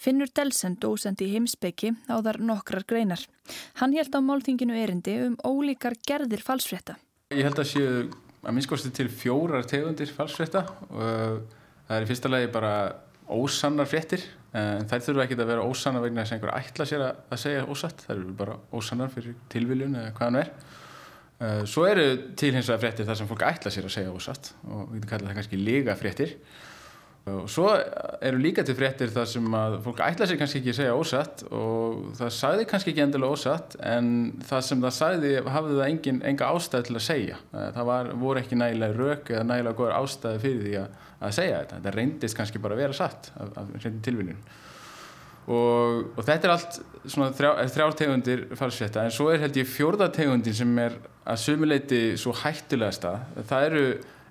Finnur 0.00 0.32
Delsen, 0.32 0.78
dósend 0.80 1.20
í 1.20 1.28
heimsbyggi, 1.34 1.92
á 2.08 2.16
þar 2.24 2.40
nokkrar 2.40 2.88
greinar. 2.88 3.20
Hann 3.82 3.92
held 3.92 4.16
á 4.16 4.20
málþinginu 4.24 4.80
erindi 4.80 5.18
um 5.26 5.36
ólíkar 5.44 6.00
gerðir 6.08 6.40
falsfretta. 6.40 6.96
Ég 7.28 7.44
held 7.44 7.60
að 7.60 7.70
séu 7.74 7.92
að 8.44 8.54
minnskosti 8.54 8.90
til 8.94 9.08
fjórar 9.10 9.66
tegundir 9.68 10.10
falsfrétta. 10.14 10.64
Og 10.88 11.44
það 11.88 11.94
er 11.96 12.06
í 12.06 12.10
fyrsta 12.10 12.32
lagi 12.32 12.50
bara 12.54 12.72
ósannar 13.28 13.88
fréttir 13.88 14.24
en 14.56 14.86
þær 14.88 15.04
þurfa 15.04 15.24
ekki 15.26 15.36
að 15.36 15.50
vera 15.50 15.64
ósannar 15.68 16.04
vegna 16.04 16.24
þess 16.24 16.32
að 16.32 16.38
einhver 16.38 16.54
ætla 16.56 16.86
sér 16.88 17.04
að 17.08 17.40
segja 17.42 17.66
ósatt, 17.68 18.04
þær 18.06 18.14
eru 18.16 18.36
bara 18.38 18.54
ósannar 18.72 19.12
fyrir 19.12 19.36
tilviljun 19.52 19.98
eða 20.00 20.14
hvaðan 20.16 20.40
er. 20.40 20.52
Uh, 21.38 21.60
svo 21.70 21.84
eru 21.86 22.06
til 22.38 22.50
hins 22.56 22.66
vegar 22.66 22.80
fréttir 22.82 23.06
þar 23.06 23.20
sem 23.20 23.28
fólk 23.30 23.44
ætla 23.46 23.70
sér 23.70 23.86
að 23.86 23.94
segja 23.94 24.14
ósatt 24.14 24.48
og 24.66 24.88
við 24.88 24.96
getum 24.96 25.10
kallað 25.12 25.28
það 25.28 25.36
kannski 25.38 25.60
líga 25.60 25.94
fréttir 25.98 26.32
og 27.38 27.48
svo 27.50 27.68
eru 28.24 28.38
líka 28.40 28.64
til 28.66 28.76
fréttir 28.78 29.10
þar 29.14 29.28
sem 29.30 29.54
að 29.58 29.76
fólk 29.84 30.02
ætla 30.04 30.28
sér 30.28 30.38
kannski 30.40 30.60
ekki 30.60 30.72
að 30.72 30.78
segja 30.78 30.96
ósatt 30.98 31.44
og 31.48 32.04
það 32.18 32.32
sagði 32.36 32.68
kannski 32.70 32.92
ekki 32.92 33.04
endilega 33.04 33.36
ósatt 33.36 33.76
en 33.80 34.12
það 34.48 34.64
sem 34.68 34.84
það 34.84 34.94
sagði 34.98 35.32
hafði 35.46 35.76
það 35.78 35.88
engin, 35.88 36.22
enga 36.30 36.52
ástæði 36.54 36.88
til 36.88 36.96
að 36.98 37.04
segja. 37.08 37.40
Uh, 37.52 37.66
það 37.76 37.90
var, 37.90 38.12
voru 38.22 38.42
ekki 38.42 38.60
nægilega 38.60 38.98
rauk 38.98 39.34
eða 39.34 39.48
nægilega 39.50 39.80
góður 39.80 39.98
ástæði 39.98 40.42
fyrir 40.44 40.64
því 40.64 40.74
að, 40.82 40.96
að 41.18 41.36
segja 41.38 41.60
þetta. 41.62 41.78
Þetta 41.78 41.94
reyndist 41.98 42.40
kannski 42.40 42.64
bara 42.64 42.78
að 42.78 42.82
vera 42.84 42.98
satt 42.98 43.30
af, 43.36 43.54
af 43.62 43.72
reyndin 43.76 44.04
tilviljun. 44.08 44.42
Og, 45.48 46.10
og 46.12 46.20
þetta 46.26 46.44
er 46.44 46.52
allt 46.52 46.78
svona 47.08 47.30
þrjá, 47.32 47.50
þrjártegundir 47.72 48.44
falsfrétta 48.58 49.06
en 49.06 49.14
svo 49.14 49.30
er 49.32 49.40
held 49.40 49.56
ég 49.56 49.70
fjórðategundin 49.70 50.56
sem 50.58 50.74
er 50.82 50.98
að 51.28 51.40
sumuleiti 51.40 52.02
svo 52.20 52.34
hættulegasta. 52.36 53.14
Það 53.48 53.68
eru 53.70 53.84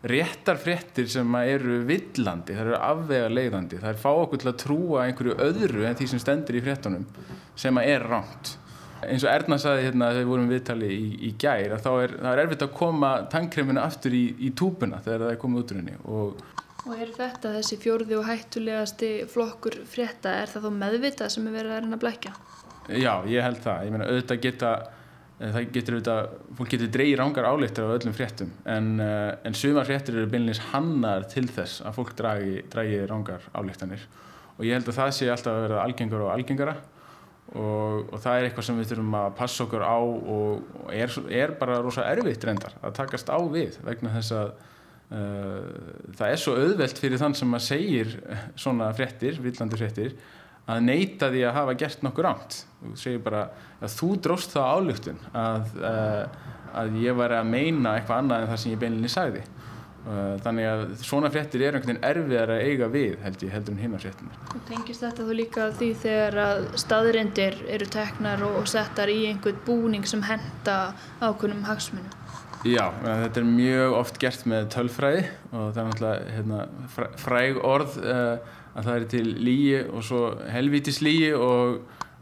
réttar 0.03 0.59
fréttir 0.61 1.09
sem 1.09 1.35
eru 1.41 1.81
villandi, 1.87 2.53
það 2.53 2.63
eru 2.67 2.77
afvega 2.77 3.33
leiðandi, 3.33 3.81
það 3.81 3.91
er 3.93 3.99
fá 4.03 4.09
okkur 4.13 4.43
til 4.43 4.51
að 4.51 4.61
trúa 4.61 5.07
einhverju 5.07 5.37
öðru 5.47 5.87
en 5.87 5.97
því 5.97 6.09
sem 6.11 6.21
stendur 6.21 6.59
í 6.59 6.63
fréttunum 6.63 7.05
sem 7.57 7.81
er 7.81 8.05
ránt 8.05 8.57
eins 9.05 9.23
og 9.25 9.29
Erna 9.29 9.57
saði 9.61 9.85
hérna 9.85 10.09
þegar 10.09 10.23
við 10.23 10.29
vorum 10.31 10.51
viðtali 10.51 10.87
í, 10.89 11.07
í 11.29 11.31
gær 11.39 11.75
að 11.75 11.83
þá 11.85 11.89
er, 12.01 12.13
er 12.31 12.41
erfitt 12.43 12.63
að 12.65 12.75
koma 12.77 13.11
tankreminu 13.31 13.81
aftur 13.81 14.15
í, 14.17 14.23
í 14.41 14.53
túpuna 14.57 15.01
þegar 15.05 15.25
það 15.25 15.33
er 15.33 15.41
komið 15.43 15.63
út 15.63 15.73
úr 15.73 15.81
henni 15.81 15.97
og 16.05 16.45
Og 16.87 16.95
er 16.95 17.09
þetta 17.11 17.49
þessi 17.57 17.75
fjórði 17.81 18.15
og 18.15 18.27
hættulegasti 18.29 19.09
flokkur 19.27 19.75
frétta, 19.91 20.37
er 20.43 20.51
það 20.53 20.67
þó 20.69 20.75
meðvitað 20.77 21.33
sem 21.33 21.49
er 21.49 21.55
verið 21.57 21.73
að 21.73 21.81
reyna 21.83 21.97
að 21.97 22.03
blækja? 22.05 22.31
Já, 22.87 23.11
ég 23.27 23.43
held 23.43 23.59
það. 23.65 23.81
Ég 23.83 23.91
meina, 23.91 24.07
auðvitað 24.07 24.39
geta, 24.45 24.69
það 25.37 25.71
getur 25.75 25.97
auðvitað, 25.97 26.29
fólk 26.57 26.71
getur 26.73 26.91
dreyið 26.95 27.17
rángar 27.19 27.47
álíktar 27.51 27.89
á 27.89 27.95
öllum 27.95 28.15
fréttum, 28.17 28.51
en, 28.65 28.87
en 29.01 29.57
sumar 29.57 29.85
fréttir 29.85 30.17
eru 30.17 30.29
beinleins 30.31 30.61
hannar 30.71 31.27
til 31.29 31.45
þess 31.45 31.83
að 31.85 31.97
fólk 31.99 32.15
dragi, 32.17 32.63
dragi 32.73 33.03
rángar 33.09 33.45
álíktanir. 33.53 34.05
Og 34.57 34.65
ég 34.65 34.73
held 34.73 34.89
að 34.89 34.97
það 34.97 35.11
sé 35.13 35.27
alltaf 35.29 35.53
að 35.53 35.65
vera 35.67 35.83
algengur 35.83 36.23
og 36.25 36.31
algengara 36.33 36.73
og, 37.53 38.09
og 38.09 38.17
það 38.23 38.37
er 38.37 38.47
eitthvað 38.47 38.65
sem 38.67 38.79
við 38.81 38.89
þurfum 38.91 39.19
að 39.19 39.27
passa 39.37 39.67
okkur 39.67 39.85
á 39.85 39.97
og, 39.97 40.71
og 40.81 40.95
er, 40.95 41.13
er 41.43 41.53
bara 41.59 41.77
rosa 41.83 42.07
erfitt 42.09 42.47
reyndar 42.47 42.73
að 42.81 42.97
takast 42.97 43.29
á 43.29 43.37
við 43.45 43.77
vegna 43.85 44.15
þess 44.17 44.35
að 44.39 44.57
Uh, 45.07 45.93
það 46.19 46.33
er 46.33 46.39
svo 46.41 46.53
auðvelt 46.59 46.97
fyrir 46.99 47.19
þann 47.21 47.35
sem 47.39 47.53
að 47.55 47.61
segir 47.63 48.09
svona 48.59 48.89
fréttir, 48.91 49.37
villandi 49.39 49.77
fréttir 49.79 50.17
að 50.67 50.83
neyta 50.83 51.31
því 51.31 51.43
að 51.47 51.57
hafa 51.61 51.77
gert 51.79 52.03
nokkur 52.05 52.27
ámt 52.31 52.61
þú 52.81 52.95
segir 52.99 53.21
bara 53.25 53.43
að 53.81 53.93
þú 53.97 54.09
dróst 54.25 54.55
það 54.55 54.71
álugtun 54.77 55.21
að, 55.37 55.77
uh, 55.81 56.49
að 56.81 56.97
ég 57.01 57.17
var 57.17 57.35
að 57.37 57.51
meina 57.51 57.97
eitthvað 57.97 58.23
annað 58.23 58.43
en 58.43 58.51
það 58.51 58.59
sem 58.63 58.73
ég 58.73 58.81
beilinni 58.83 59.11
sagði. 59.11 59.45
Uh, 60.07 60.37
þannig 60.39 60.67
að 60.69 60.81
svona 61.03 61.29
fréttir 61.33 61.65
er 61.65 61.75
einhvern 61.75 61.97
veginn 61.97 62.05
erfiðar 62.07 62.51
að 62.53 62.61
eiga 62.63 62.87
við 62.93 63.15
held 63.25 63.41
ég 63.43 63.49
heldur 63.51 63.73
en 63.73 63.81
hinnar 63.81 63.99
fréttinir 63.99 64.37
Og 64.55 64.61
tengist 64.69 65.03
þetta 65.03 65.25
þú 65.27 65.33
líka 65.35 65.65
því 65.75 65.89
þegar 66.05 66.37
að 66.45 66.61
staðrindir 66.79 67.57
eru 67.75 67.87
teknar 67.91 68.45
og 68.47 68.69
settar 68.71 69.11
í 69.11 69.17
einhvern 69.27 69.59
búning 69.67 70.07
sem 70.07 70.23
henda 70.23 70.77
ákunum 71.19 71.65
hagsmunum? 71.67 72.13
Já, 72.63 72.85
þetta 73.03 73.41
er 73.41 73.49
mjög 73.49 73.97
oft 73.97 74.21
gert 74.21 74.47
með 74.47 74.69
tölfræði 74.77 75.25
og 75.51 75.65
það 75.75 75.81
er 75.81 75.89
náttúrulega 75.89 76.31
hérna, 76.37 76.61
fræg 77.25 77.59
orð 77.67 77.99
uh, 77.99 78.55
að 78.77 78.89
það 78.89 78.95
er 78.95 79.05
til 79.11 79.25
lígi 79.47 79.81
og 79.87 80.05
svo 80.05 80.21
helvítis 80.53 81.01
lígi 81.05 81.33
og 81.33 81.79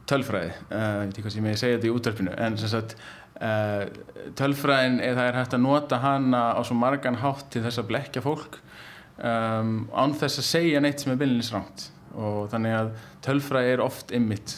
tölfræði. 0.09 0.51
Uh, 0.69 0.81
ég 0.81 1.00
veit 1.01 1.13
ekki 1.13 1.25
hvað 1.25 1.35
sem 1.35 1.50
ég 1.50 1.62
segja 1.62 1.77
þetta 1.77 1.89
í 1.89 1.95
útverfinu 1.95 2.35
en 2.45 2.59
sem 2.62 2.71
sagt 2.71 2.95
uh, 3.41 3.83
tölfræðin 4.39 5.01
er 5.03 5.17
það 5.17 5.31
er 5.31 5.39
hægt 5.41 5.57
að 5.57 5.65
nota 5.65 6.01
hana 6.03 6.43
á 6.55 6.62
svo 6.65 6.77
margan 6.79 7.19
hátt 7.24 7.50
til 7.53 7.63
þess 7.65 7.81
að 7.81 7.89
blekja 7.91 8.24
fólk 8.25 8.59
um, 9.17 9.74
án 9.91 10.15
þess 10.19 10.41
að 10.43 10.50
segja 10.51 10.83
neitt 10.83 11.03
sem 11.03 11.15
er 11.15 11.19
byllinis 11.21 11.51
ránt 11.55 11.89
og 12.15 12.45
þannig 12.53 12.77
að 12.77 12.93
tölfræði 13.25 13.74
er 13.75 13.83
oft 13.83 14.13
ymmit 14.15 14.55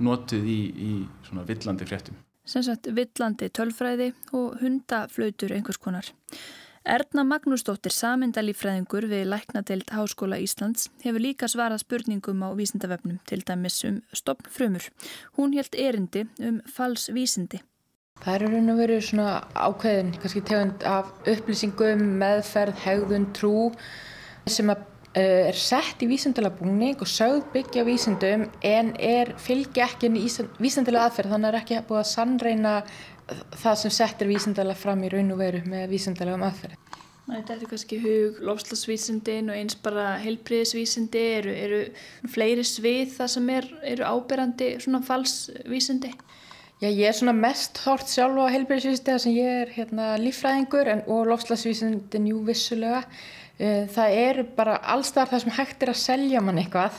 notuð 0.00 0.48
í, 0.48 0.60
í 0.74 0.92
svona 1.28 1.46
villandi 1.46 1.86
fréttum 1.86 2.18
sem 2.50 2.64
sagt 2.66 2.88
villandi 2.96 3.50
tölfræði 3.54 4.10
og 4.34 4.58
hundaflautur 4.62 5.52
einhvers 5.54 5.78
konar. 5.82 6.08
Erna 6.80 7.26
Magnúsdóttir, 7.28 7.92
samindalífræðingur 7.92 9.04
við 9.10 9.26
Læknadeild 9.28 9.90
Háskóla 9.92 10.38
Íslands, 10.40 10.86
hefur 11.04 11.20
líka 11.20 11.44
svarað 11.44 11.82
spurningum 11.82 12.40
á 12.40 12.56
vísindavefnum, 12.56 13.18
til 13.28 13.42
dæmis 13.44 13.82
um 13.84 13.98
stopnfrömmur. 14.16 14.88
Hún 15.36 15.52
helt 15.52 15.76
erindi 15.76 16.24
um 16.40 16.62
falsvísindi. 16.64 17.60
Það 18.24 18.34
eru 18.34 18.48
raun 18.54 18.72
og 18.72 18.80
veru 18.80 18.96
svona 19.04 19.28
ákveðin, 19.52 20.14
kannski 20.22 20.40
tegund 20.40 20.86
af 20.88 21.12
upplýsingum, 21.28 22.00
meðferð, 22.20 22.80
hegðun, 22.86 23.28
trú 23.36 23.74
sem 24.48 24.72
Eh, 25.10 25.48
er 25.50 25.56
sett 25.58 26.04
í 26.04 26.06
vísindilega 26.06 26.54
búning 26.54 27.00
og 27.02 27.08
sögð 27.10 27.48
byggja 27.50 27.82
vísindum 27.82 28.44
en 28.62 28.92
er 29.02 29.32
fylgja 29.42 29.88
ekki 29.88 30.06
vísindilega 30.62 31.08
aðferð 31.08 31.32
þannig 31.34 31.48
að 31.48 31.50
það 31.50 31.56
er 31.56 31.58
ekki 31.58 31.78
búið 31.88 31.98
að 31.98 32.06
sannreina 32.12 32.74
það 33.62 33.78
sem 33.82 33.94
settir 33.94 34.30
vísindilega 34.30 34.78
fram 34.78 35.04
í 35.06 35.10
raun 35.12 35.34
og 35.34 35.40
veru 35.42 35.62
með 35.68 35.90
vísindilegum 35.94 36.46
aðferð. 36.48 36.90
Þetta 37.30 37.54
er 37.54 37.68
kannski 37.70 37.98
hug, 38.02 38.38
lofslagsvísindin 38.42 39.52
og 39.52 39.58
eins 39.58 39.76
bara 39.78 40.16
heilbriðisvísindi, 40.24 41.22
eru, 41.36 41.52
eru 41.54 41.80
fleiri 42.32 42.64
svið 42.66 43.12
það 43.14 43.32
sem 43.36 43.52
er, 43.54 43.68
eru 43.92 44.06
ábyrrandi 44.08 44.70
svona 44.82 45.02
falsvísindi? 45.06 46.10
Já, 46.80 46.88
ég 46.88 47.04
er 47.06 47.14
svona 47.14 47.36
mest 47.36 47.78
hort 47.84 48.08
sjálf 48.10 48.40
á 48.40 48.52
heilbriðisvísindi 48.56 49.12
þar 49.12 49.22
sem 49.22 49.36
ég 49.36 49.60
er 49.60 49.74
hérna, 49.76 50.08
lífræðingur 50.18 50.90
en, 50.90 51.04
og 51.06 51.28
lofslagsvísindin 51.30 52.30
jú 52.32 52.42
vissulega. 52.48 53.04
Eh, 53.60 53.84
það 53.92 54.16
eru 54.24 54.46
bara 54.56 54.78
allstar 54.88 55.28
það 55.28 55.44
sem 55.44 55.54
hægt 55.58 55.82
er 55.84 55.92
að 55.92 56.00
selja 56.00 56.40
mann 56.42 56.58
eitthvað 56.62 56.96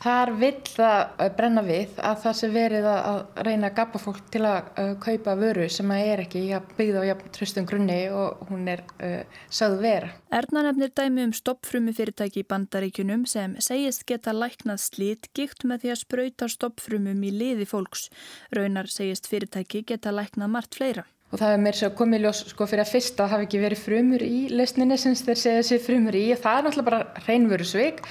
þar 0.00 0.32
vill 0.40 0.58
það 0.66 0.98
eh, 1.22 1.30
brenna 1.36 1.62
við 1.66 2.00
að 2.02 2.16
það 2.24 2.36
sem 2.38 2.54
verið 2.54 2.88
að 2.90 3.20
reyna 3.46 3.70
að 3.70 3.76
gapa 3.78 4.00
fólk 4.02 4.20
til 4.32 4.42
að 4.48 4.70
uh, 4.80 4.90
kaupa 5.02 5.36
vöru 5.38 5.68
sem 5.72 5.92
að 5.94 6.10
er 6.12 6.22
ekki 6.24 6.42
byggð 6.78 6.98
á 6.98 7.04
tröstum 7.36 7.68
grunni 7.68 7.98
og 8.10 8.42
hún 8.50 8.66
er 8.72 8.84
uh, 8.98 9.22
sögð 9.52 9.78
vera. 9.84 10.10
Erna 10.32 10.66
nefnir 10.66 10.92
dæmi 10.96 11.26
um 11.28 11.36
stoppfrumi 11.36 11.94
fyrirtæki 11.96 12.42
í 12.42 12.48
bandaríkunum 12.48 13.26
sem 13.30 13.56
segist 13.62 14.06
geta 14.08 14.34
læknað 14.36 14.82
slítgikt 14.86 15.66
með 15.68 15.84
því 15.84 15.94
að 15.94 16.02
spröyta 16.02 16.50
stoppfrumum 16.50 17.26
í 17.28 17.34
liði 17.36 17.68
fólks. 17.68 18.08
Raunar 18.56 18.90
segist 18.90 19.30
fyrirtæki 19.30 19.84
geta 19.92 20.14
læknað 20.14 20.56
margt 20.56 20.80
fleira 20.80 21.06
og 21.32 21.40
það 21.40 21.54
er 21.54 21.62
mér 21.64 21.76
svo 21.78 21.88
komið 21.96 22.26
ljós 22.26 22.42
sko 22.50 22.66
fyrir 22.68 22.84
að 22.84 22.90
fyrsta 22.92 23.26
hafi 23.30 23.46
ekki 23.46 23.60
verið 23.62 23.80
frumur 23.80 24.24
í 24.26 24.40
lausninni 24.52 24.98
sem 25.00 25.14
þeir 25.16 25.40
segja 25.40 25.62
sér 25.64 25.80
frumur 25.80 26.18
í. 26.18 26.26
Og 26.34 26.42
það 26.42 26.58
er 26.58 26.66
náttúrulega 26.66 26.88
bara 26.90 27.24
reynveru 27.24 27.68
svig 27.68 28.02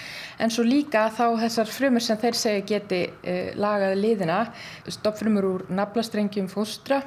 en 0.42 0.54
svo 0.54 0.66
líka 0.66 1.06
þá 1.14 1.26
þessar 1.44 1.70
frumur 1.70 2.06
sem 2.06 2.22
þeir 2.24 2.40
segja 2.40 2.66
geti 2.74 3.02
uh, 3.12 3.52
lagað 3.62 3.98
liðina, 4.02 4.40
stoppfrumur 4.90 5.50
úr 5.52 5.66
naflastrengjum 5.70 6.50
fóstra 6.50 7.04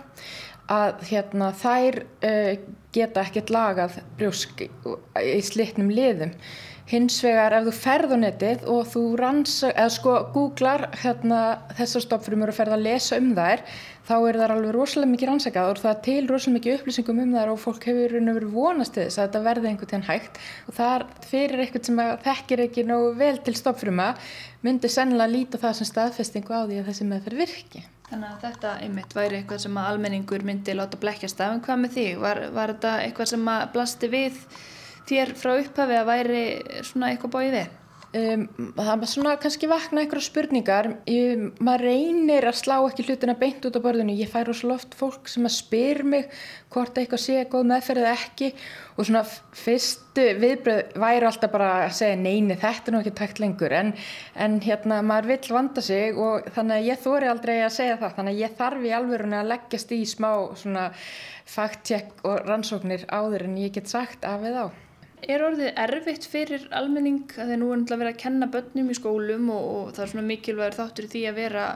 að 0.71 1.03
hérna 1.11 1.51
þær 1.59 1.99
uh, 2.05 2.53
geta 2.95 3.27
ekkert 3.27 3.51
lagað 3.51 3.99
brjósk 4.15 4.69
í 4.69 5.41
slitnum 5.43 5.91
liðum 5.91 6.39
hins 6.91 7.17
vegar 7.25 7.55
ef 7.57 7.67
þú 7.69 7.75
ferð 7.79 8.13
á 8.13 8.19
netið 8.21 8.65
og 8.69 8.87
þú 8.93 9.03
ranns, 9.21 9.57
eða 9.65 9.91
sko 9.95 10.15
googlar 10.35 10.87
hérna 11.01 11.41
þessar 11.79 12.05
stoppfrumur 12.05 12.53
og 12.53 12.59
ferð 12.59 12.77
að 12.77 12.87
lesa 12.89 13.21
um 13.21 13.31
þær 13.37 13.65
þá 14.05 14.15
er 14.29 14.37
það 14.37 14.53
alveg 14.53 14.75
rosalega 14.77 15.13
mikið 15.15 15.31
rannsakað 15.31 15.71
og 15.71 15.81
það 15.81 15.93
er 15.95 16.03
til 16.05 16.27
rosalega 16.29 16.59
mikið 16.59 16.75
upplýsingum 16.79 17.23
um 17.23 17.33
það 17.39 17.53
og 17.55 17.63
fólk 17.63 17.87
hefur 17.89 18.17
verið 18.19 18.53
vonast 18.53 18.99
þess 18.99 19.17
að 19.17 19.25
þetta 19.25 19.43
verði 19.47 19.71
einhvern 19.71 19.93
tíðan 19.93 20.07
hægt 20.11 20.41
og 20.69 20.77
það 20.77 20.93
er 20.97 21.07
fyrir 21.31 21.65
eitthvað 21.65 21.89
sem 21.89 22.03
þekkir 22.27 22.65
ekki 22.67 22.87
nógu 22.91 23.15
vel 23.23 23.39
til 23.47 23.57
stoppfruma 23.57 24.11
myndi 24.67 24.93
sennilega 24.93 25.33
líta 25.33 25.61
það 25.63 25.81
sem 25.81 25.89
staðfestingu 25.89 26.53
á 26.53 26.69
því 26.69 26.83
að 26.83 26.91
þessi 26.91 27.09
meðferð 27.09 27.41
virki. 27.45 27.85
Þannig 28.11 28.29
að 28.29 28.45
þetta 28.45 28.71
einmitt 28.85 29.17
væri 29.17 29.41
eitthvað 29.41 29.65
sem 29.65 29.81
almenningur 29.81 30.45
myndi 30.45 30.77
láta 30.77 31.01
blekkjast 31.01 31.41
af 31.41 31.55
en 31.55 31.65
hvað 31.65 31.81
með 31.81 31.97
því? 31.97 32.07
Var, 32.21 32.41
var 32.53 32.73
þetta 32.75 32.95
eitthvað 33.07 33.31
sem 33.33 33.51
blasti 33.73 34.11
við 34.13 34.41
þér 35.09 35.35
frá 35.39 35.55
upphafi 35.57 35.99
að 36.01 36.11
væri 36.13 36.45
svona 36.83 37.13
eitthvað 37.13 37.35
bóið 37.37 37.57
við? 37.59 37.73
Um, 38.15 38.45
það 38.77 39.01
er 39.03 39.09
svona 39.11 39.31
kannski 39.43 39.67
vakna 39.67 40.05
einhverja 40.05 40.29
spurningar. 40.29 40.89
Ég, 41.11 41.41
maður 41.59 41.89
reynir 41.89 42.45
að 42.47 42.61
slá 42.61 42.77
ekki 42.77 43.03
hlutina 43.09 43.35
beint 43.41 43.65
út 43.67 43.75
á 43.75 43.83
borðinu. 43.83 44.15
Ég 44.15 44.31
fær 44.31 44.53
svo 44.55 44.71
loft 44.71 44.95
fólk 44.95 45.27
sem 45.33 45.49
að 45.49 45.57
spyr 45.57 46.05
mig 46.07 46.29
hvort 46.71 46.95
eitthvað 47.01 47.23
sé 47.25 47.41
góð 47.51 47.67
meðferð 47.73 48.05
eða 48.05 48.13
ekki. 48.15 48.53
Og 48.95 49.09
svona 49.09 49.25
fyrstu 49.59 50.29
viðbröð 50.45 50.95
væri 51.03 51.29
alltaf 51.33 51.55
bara 51.57 51.73
að 51.89 51.97
segja 51.99 52.21
neini 52.21 52.55
þetta 52.63 52.93
er 52.93 52.95
nú 52.95 53.03
ekki 53.03 53.15
takt 53.19 53.43
lengur. 53.43 53.75
En, 53.81 53.93
en 54.47 54.57
hérna 54.63 55.01
maður 55.03 55.33
vill 55.33 55.59
vanda 55.59 55.87
sig 55.89 56.15
og 56.15 56.47
þannig 56.55 56.77
að 56.79 56.89
ég 56.93 57.05
þóri 57.09 57.33
aldrei 57.35 57.57
að 57.65 57.77
segja 57.81 57.99
það. 57.99 58.17
Þannig 58.21 58.37
að 58.37 58.45
ég 58.45 58.57
þarf 58.63 58.87
í 58.87 58.95
alvöruna 59.01 59.43
að 59.43 59.53
leggjast 59.57 59.99
í 59.99 60.03
smá 60.15 60.31
svona 60.63 60.87
fact-check 61.51 62.23
og 62.23 62.47
rannsóknir 62.47 63.09
áður 63.11 63.49
en 63.51 63.63
ég 63.67 63.75
get 63.75 63.91
sagt 63.91 64.23
af 64.23 64.47
eða 64.47 64.69
á 64.71 64.85
Er 65.25 65.41
orðið 65.41 65.71
erfitt 65.81 66.27
fyrir 66.29 66.67
almenning 66.77 67.23
þeir 67.33 67.57
nú 67.61 67.71
er 67.73 67.79
náttúrulega 67.81 68.01
verið 68.03 68.13
að 68.13 68.23
kenna 68.25 68.49
börnum 68.53 68.91
í 68.93 68.97
skólum 68.99 69.47
og, 69.55 69.69
og 69.75 69.95
það 69.97 70.05
er 70.05 70.11
svona 70.13 70.27
mikilvægur 70.29 70.77
þáttur 70.77 71.07
í 71.07 71.13
því 71.15 71.23
að 71.31 71.39
vera 71.39 71.69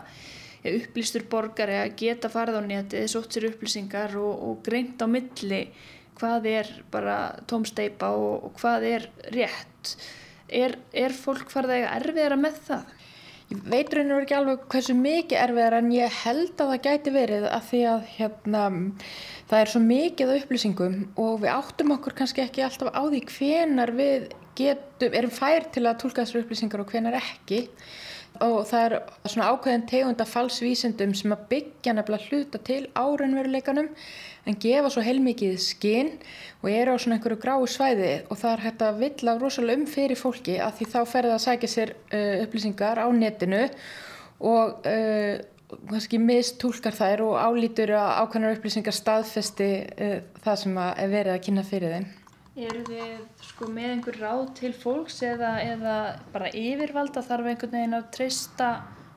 upplýstur 0.68 1.24
borgari 1.30 1.78
að 1.78 1.94
geta 2.02 2.28
farið 2.32 2.58
á 2.60 2.62
netið, 2.66 3.06
sótt 3.08 3.32
sér 3.32 3.48
upplýsingar 3.52 4.16
og, 4.20 4.34
og 4.48 4.60
greint 4.66 5.00
á 5.00 5.06
milli 5.08 5.62
hvað 6.18 6.48
er 6.50 6.70
bara 6.92 7.18
tómsteipa 7.48 8.10
og, 8.18 8.48
og 8.48 8.60
hvað 8.60 8.88
er 8.90 9.08
rétt. 9.32 9.94
Er, 10.48 10.78
er 10.96 11.14
fólk 11.14 11.52
farið 11.52 11.76
að 11.78 11.90
erfiðra 12.00 12.40
með 12.40 12.60
það? 12.68 12.94
Ég 13.48 13.60
veit 13.64 13.94
raun 13.96 14.10
og 14.12 14.24
ekki 14.26 14.34
alveg 14.36 14.64
hversu 14.68 14.94
mikið 14.96 15.38
erfiðar 15.40 15.78
en 15.78 15.86
ég 15.94 16.16
held 16.22 16.50
að 16.60 16.72
það 16.72 16.82
gæti 16.84 17.12
verið 17.14 17.46
að 17.48 17.62
því 17.70 17.78
að 17.92 18.02
hérna, 18.18 18.64
það 19.48 19.62
er 19.62 19.72
svo 19.72 19.80
mikið 19.84 20.32
upplýsingum 20.34 20.98
og 21.24 21.38
við 21.44 21.54
áttum 21.54 21.94
okkur 21.96 22.16
kannski 22.18 22.44
ekki 22.44 22.66
alltaf 22.66 22.92
á 22.92 23.02
því 23.08 23.22
hvenar 23.32 23.94
við 23.96 24.28
getum, 24.58 25.16
erum 25.16 25.32
fær 25.32 25.64
til 25.72 25.86
að 25.86 25.96
tólka 26.02 26.26
þessar 26.26 26.42
upplýsingar 26.42 26.84
og 26.84 26.92
hvenar 26.92 27.16
ekki 27.22 27.62
og 28.44 28.64
það 28.68 28.84
er 28.84 28.94
svona 29.28 29.50
ákveðin 29.52 29.84
tegunda 29.90 30.26
falsvísindum 30.28 31.14
sem 31.16 31.34
að 31.34 31.44
byggja 31.52 31.94
nefnilega 31.96 32.28
hluta 32.28 32.60
til 32.66 32.80
áraunveruleikanum 32.94 33.90
en 34.48 34.58
gefa 34.62 34.90
svo 34.92 35.04
heilmikið 35.04 35.58
skinn 35.62 36.14
og 36.62 36.70
eru 36.72 36.94
á 36.94 37.00
svona 37.00 37.18
einhverju 37.18 37.40
grái 37.42 37.68
svæði 37.70 38.12
og 38.28 38.40
það 38.40 38.52
er 38.52 38.64
hægt 38.66 38.84
að 38.86 39.02
vilja 39.02 39.36
rosalega 39.38 39.80
um 39.80 39.86
fyrir 39.90 40.20
fólki 40.20 40.56
að 40.62 40.78
því 40.78 40.90
þá 40.94 40.98
ferða 41.12 41.36
að 41.36 41.44
sækja 41.46 41.72
sér 41.74 41.94
uh, 41.94 42.44
upplýsingar 42.44 43.02
á 43.02 43.06
netinu 43.12 43.64
og 44.38 44.86
uh, 44.88 45.34
kannski 45.90 46.20
mistúlkar 46.22 46.96
þær 46.96 47.26
og 47.26 47.36
álítur 47.42 47.92
að 47.98 48.14
ákveðnar 48.22 48.56
upplýsingar 48.56 48.96
staðfesti 48.96 49.70
uh, 49.84 50.16
það 50.44 50.64
sem 50.64 50.80
er 50.88 51.12
verið 51.12 51.34
að 51.34 51.44
kynna 51.48 51.66
fyrir 51.66 51.98
þeim. 51.98 52.08
Eru 52.58 52.80
þið 52.88 53.10
sko 53.46 53.68
með 53.70 53.92
einhver 53.92 54.16
ráð 54.18 54.44
til 54.58 54.72
fólks 54.74 55.20
eða, 55.22 55.52
eða 55.62 55.96
bara 56.32 56.50
yfirvalda 56.50 57.22
þarf 57.22 57.52
einhvern 57.52 57.76
veginn 57.76 57.98
að 57.98 58.08
treysta 58.16 58.70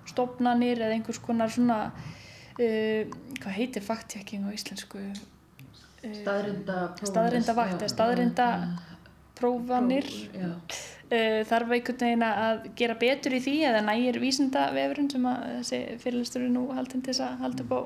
stofnanir 0.10 0.82
eða 0.82 0.98
einhvers 0.98 1.22
konar 1.24 1.50
svona 1.54 1.80
uh, 1.90 3.18
hvað 3.40 3.58
heitir 3.58 3.86
fakttjekking 3.86 4.46
á 4.46 4.50
íslensku? 4.54 5.02
Uh, 5.02 6.14
staðrinda 6.22 7.58
vakt 7.58 7.80
eða 7.80 7.90
staðrinda 7.90 8.48
prófanir. 9.42 10.08
Uh, 10.38 11.42
þarf 11.50 11.74
einhvern 11.74 12.06
veginn 12.06 12.28
að 12.28 12.64
gera 12.78 13.00
betur 13.02 13.36
í 13.36 13.42
því 13.42 13.58
eða 13.72 13.84
nægir 13.90 14.22
vísinda 14.22 14.70
vefurinn 14.76 15.10
sem 15.12 15.26
að 15.28 15.50
þessi 15.58 15.82
fyrirlistur 16.04 16.46
er 16.46 16.54
nú 16.54 16.68
haldinn 16.76 17.02
til 17.02 17.16
þess 17.16 17.26
að 17.26 17.46
halda 17.48 17.66
upp 17.66 17.74
á 17.74 17.82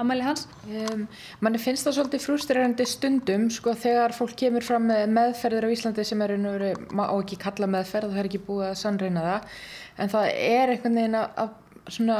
aðmæli 0.00 0.26
hans? 0.26 0.46
Um, 0.66 1.06
manni 1.44 1.60
finnst 1.62 1.86
það 1.86 1.96
svolítið 1.98 2.24
frústrerandi 2.24 2.86
stundum 2.88 3.46
sko 3.54 3.74
þegar 3.78 4.16
fólk 4.16 4.34
kemur 4.40 4.66
fram 4.66 4.88
með 4.90 5.04
meðferðir 5.16 5.68
á 5.68 5.74
Íslandi 5.76 6.06
sem 6.08 6.24
er 6.24 6.34
einhverju, 6.36 6.72
maður 6.90 7.14
á 7.14 7.14
ekki 7.20 7.40
kalla 7.44 7.70
meðferð 7.76 8.14
það 8.14 8.22
er 8.22 8.30
ekki 8.30 8.42
búið 8.48 8.66
að 8.70 8.80
sannreina 8.82 9.26
það 9.26 9.62
en 10.00 10.14
það 10.14 10.32
er 10.34 10.74
einhvern 10.74 11.00
veginn 11.00 11.20
að 11.20 11.54
svona 11.90 12.18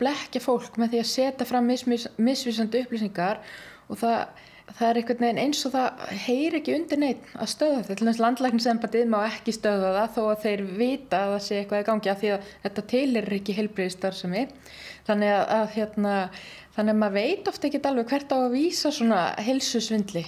blekja 0.00 0.42
fólk 0.44 0.76
með 0.80 0.92
því 0.92 1.04
að 1.04 1.12
setja 1.12 1.48
fram 1.48 1.70
misvis, 1.70 2.10
misvísandi 2.20 2.84
upplýsingar 2.84 3.40
og 3.86 4.00
það 4.02 4.20
það 4.74 4.88
er 4.88 4.98
einhvern 5.00 5.22
veginn 5.22 5.40
eins 5.40 5.60
og 5.68 5.72
það 5.76 6.00
heyr 6.24 6.56
ekki 6.58 6.74
undir 6.74 7.00
neitt 7.00 7.28
að 7.38 7.50
stöða 7.52 7.76
þetta 7.78 7.96
til 7.98 8.08
þess 8.08 8.18
að 8.18 8.24
landlækningsempatið 8.24 9.12
má 9.12 9.18
ekki 9.28 9.54
stöða 9.54 9.92
það 9.94 10.16
þó 10.16 10.22
að 10.24 10.42
þeir 10.42 10.64
vita 10.80 11.20
að 11.20 11.32
það 11.34 11.44
sé 11.46 11.60
eitthvað 11.60 11.82
í 11.82 11.86
gangi 11.90 12.12
að 12.12 12.20
því 12.22 12.32
að 12.34 12.50
þetta 12.64 12.84
teilir 12.92 13.30
ekki 13.38 13.56
heilbreyðstar 13.60 14.18
sem 14.18 14.36
er 14.42 14.74
þannig 15.06 15.32
að, 15.32 15.44
að 15.56 15.68
hérna, 15.76 16.16
þannig 16.76 16.96
að 16.96 17.00
maður 17.02 17.16
veit 17.20 17.50
ofta 17.52 17.68
ekki 17.68 17.82
alveg 17.90 18.10
hvert 18.12 18.34
á 18.34 18.38
að 18.38 18.56
vísa 18.56 18.92
svona 18.94 19.20
helsusvindli 19.46 20.24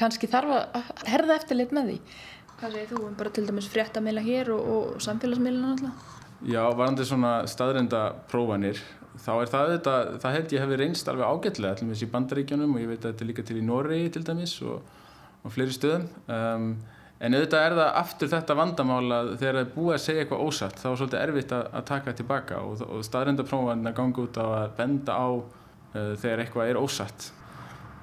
kannski 0.00 0.30
þarf 0.30 0.56
að 0.56 1.04
herða 1.10 1.36
eftirlit 1.36 1.74
með 1.76 1.92
því. 1.92 1.98
Hvað 2.62 2.74
segir 2.76 2.90
þú 2.92 3.04
um 3.08 3.14
bara 3.18 3.34
til 3.34 3.44
dæmis 3.48 3.68
fréttamila 3.70 4.22
hér 4.24 4.52
og, 4.54 4.72
og 4.72 5.04
samfélagsmiðluna 5.04 5.74
alltaf? 5.74 6.10
Já, 6.42 6.62
varandi 6.74 7.06
svona 7.06 7.32
staðrenda 7.50 8.02
prófanir 8.30 8.80
þá 9.20 9.32
er 9.34 9.50
það 9.50 9.72
þetta, 9.76 9.94
það 10.22 10.34
held 10.36 10.54
ég 10.54 10.64
hefði 10.64 10.78
reynst 10.80 11.10
alveg 11.10 11.28
ágætlega 11.28 11.74
allir 11.74 11.88
með 11.88 11.96
þessi 11.96 12.10
bandaríkjónum 12.14 12.74
og 12.74 12.82
ég 12.82 12.90
veit 12.90 13.02
að 13.02 13.10
þetta 13.10 13.24
er 13.24 13.30
líka 13.30 13.44
til 13.46 13.58
í 13.58 13.64
Noregi 13.66 14.10
til 14.14 14.24
dæmis 14.26 14.54
og, 14.64 14.88
og 15.42 15.54
fleiri 15.54 15.76
stöðum. 15.76 16.08
Um, 16.32 16.68
en 17.22 17.36
auðvitað 17.36 17.66
er 17.66 17.76
það 17.78 17.98
aftur 18.00 18.30
þetta 18.32 18.56
vandamála 18.58 19.20
þegar 19.36 19.58
það 19.58 19.62
er 19.62 19.70
búið 19.76 19.94
að 19.96 20.02
segja 20.06 20.24
eitthvað 20.24 20.42
ósatt 20.46 20.80
þá 20.80 20.88
er 20.90 20.96
svolítið 21.00 21.20
erfitt 21.20 21.54
að, 21.56 21.68
að 21.78 21.86
taka 21.92 22.16
tilbaka 22.18 22.58
og, 22.66 22.82
og 22.88 23.06
staðrendaprófanina 23.06 23.94
gangi 23.96 24.24
út 24.24 24.40
á 24.42 24.46
að 24.46 24.74
benda 24.80 25.14
á 25.14 25.28
uh, 25.30 26.12
þegar 26.18 26.44
eitthvað 26.44 26.72
er 26.72 26.82
ósatt 26.82 27.30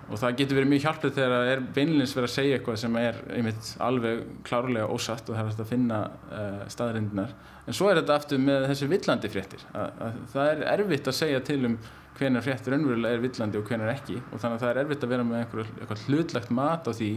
og 0.10 0.18
það 0.18 0.40
getur 0.40 0.58
verið 0.58 0.72
mjög 0.72 0.86
hjálplið 0.88 1.16
þegar 1.20 1.36
það 1.36 1.52
er 1.52 1.64
beinleins 1.76 2.16
verið 2.18 2.30
að 2.30 2.36
segja 2.36 2.58
eitthvað 2.58 2.82
sem 2.82 2.96
er 2.98 3.22
einmitt 3.36 3.72
alveg 3.86 4.24
klárlega 4.48 4.90
ósatt 4.90 5.30
og 5.30 5.38
það 5.38 5.52
er 5.52 5.64
að 5.66 5.72
finna 5.76 6.02
uh, 6.10 6.64
staðrendinar 6.72 7.36
en 7.68 7.78
svo 7.78 7.92
er 7.92 8.02
þetta 8.02 8.18
aftur 8.18 8.42
með 8.42 8.70
þessi 8.72 8.90
villandi 8.90 9.34
fréttir 9.36 9.68
að, 9.76 10.04
að 10.08 10.22
það 10.34 10.52
er 10.54 10.68
erfitt 10.74 11.12
að 11.12 11.20
segja 11.20 11.44
til 11.46 11.62
um 11.70 11.80
hvenar 12.20 12.44
fréttir 12.44 12.76
önverulega 12.76 13.16
er 13.16 13.24
villandi 13.24 13.60
og 13.60 13.68
hvenar 13.70 13.94
ekki. 13.94 14.18
Og 14.34 14.42
þannig 14.42 14.58
að 14.58 14.64
það 14.64 14.72
er 14.72 14.82
erfitt 14.84 15.06
að 15.06 15.14
vera 15.14 15.26
með 15.28 15.38
einhver, 15.40 15.70
eitthvað 15.78 16.02
hlutlagt 16.08 16.50
mat 16.56 16.90
á 16.90 16.92
því 16.92 17.12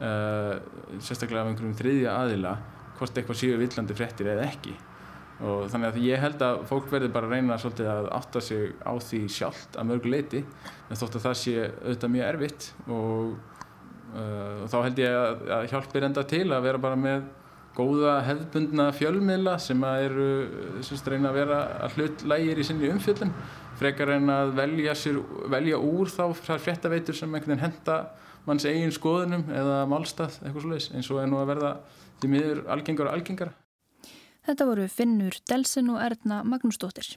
uh, 0.00 0.54
sérstaklega 1.00 1.42
af 1.42 1.50
einhverjum 1.50 1.76
þriðja 1.78 2.16
aðila 2.22 2.54
hvort 2.98 3.18
eitthvað 3.18 3.40
séu 3.40 3.58
villandi 3.60 3.98
fréttir 3.98 4.32
eða 4.32 4.48
ekki. 4.48 4.74
Og 5.42 5.66
þannig 5.72 5.88
að 5.88 6.02
ég 6.06 6.22
held 6.22 6.42
að 6.46 6.60
fólk 6.70 6.90
verður 6.92 7.14
bara 7.16 7.26
að 7.26 7.32
reyna 7.34 7.58
svolítið 7.58 7.88
að 7.90 8.08
átta 8.14 8.42
sig 8.46 8.74
á 8.86 8.92
því 9.02 9.22
sjálft 9.32 9.78
að 9.80 9.88
mörgu 9.90 10.12
leiti 10.12 10.42
en 10.42 11.00
þótt 11.00 11.18
að 11.18 11.24
það 11.26 11.38
sé 11.40 11.54
auðvitað 11.66 12.12
mjög 12.14 12.28
erfitt 12.28 12.68
og, 12.86 13.32
uh, 14.14 14.58
og 14.62 14.68
þá 14.70 14.76
held 14.86 15.02
ég 15.02 15.16
að, 15.18 15.46
að 15.56 15.70
hjálpir 15.72 16.06
enda 16.08 16.26
til 16.30 16.44
að 16.46 16.68
vera 16.68 16.82
bara 16.84 17.00
með 17.00 17.24
góða 17.76 18.18
hefðbundna 18.26 18.90
fjölmiðla 18.94 19.56
sem 19.62 19.84
að 19.88 20.06
eru 20.06 20.28
semst 20.84 21.06
reyna 21.08 21.30
að 21.30 21.38
vera 21.40 21.60
að 21.86 21.96
hlut 21.96 22.24
lægir 22.28 22.60
í 22.60 22.66
sinni 22.68 22.90
umfjöldun 22.92 23.32
frekar 23.80 24.12
en 24.18 24.28
að 24.30 24.52
velja, 24.58 24.94
sér, 24.98 25.18
velja 25.50 25.78
úr 25.80 26.12
þá 26.12 26.26
fréttaveitur 26.36 27.16
sem 27.16 27.32
einhvern 27.32 27.56
veginn 27.56 27.64
henda 27.64 27.96
manns 28.46 28.66
eigin 28.68 28.94
skoðunum 28.94 29.48
eða 29.50 29.82
málstað 29.90 30.38
eitthvað 30.42 30.64
slúðis 30.66 30.88
eins 30.92 31.10
og 31.10 31.22
er 31.22 31.28
nú 31.30 31.40
að 31.40 31.52
verða 31.54 31.74
því 32.20 32.32
miður 32.32 32.64
algengar 32.74 33.10
og 33.10 33.18
algengara 33.18 33.58
Þetta 34.42 34.66
voru 34.66 34.88
Finnur 34.90 35.36
Delsen 35.46 35.90
og 35.92 36.00
Erna 36.02 36.40
Magnúsdóttir. 36.42 37.12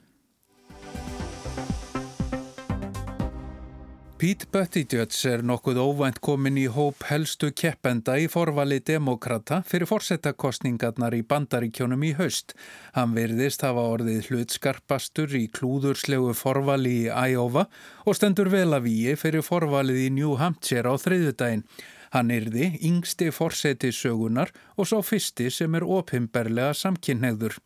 Pete 4.26 4.48
Buttigieg 4.50 5.12
er 5.30 5.42
nokkuð 5.46 5.76
óvænt 5.78 6.16
komin 6.18 6.56
í 6.58 6.64
hóp 6.74 7.04
helstu 7.06 7.52
keppenda 7.54 8.16
í 8.18 8.24
forvali 8.26 8.80
demokrata 8.82 9.60
fyrir 9.68 9.86
forsettakostningarnar 9.86 11.14
í 11.14 11.20
bandaríkjónum 11.30 12.02
í 12.08 12.10
haust. 12.18 12.56
Hann 12.96 13.14
virðist 13.14 13.62
hafa 13.62 13.84
orðið 13.92 14.32
hlutskarpastur 14.32 15.36
í 15.38 15.44
klúðurslegu 15.54 16.34
forvali 16.34 16.96
í 17.04 17.06
Iowa 17.06 17.68
og 18.02 18.18
stendur 18.18 18.50
vel 18.50 18.74
að 18.74 18.88
víi 18.88 19.14
fyrir 19.14 19.46
forvalið 19.46 20.02
í 20.08 20.10
New 20.18 20.34
Hampshire 20.42 20.90
á 20.90 20.94
þriðudaginn. 21.04 21.62
Hann 22.10 22.34
yrði 22.34 22.72
yngsti 22.90 23.30
forseti 23.30 23.94
sögunar 23.94 24.50
og 24.74 24.90
svo 24.90 25.04
fyrsti 25.06 25.52
sem 25.54 25.78
er 25.78 25.86
opimberlega 25.86 26.74
samkynneigður. 26.74 27.60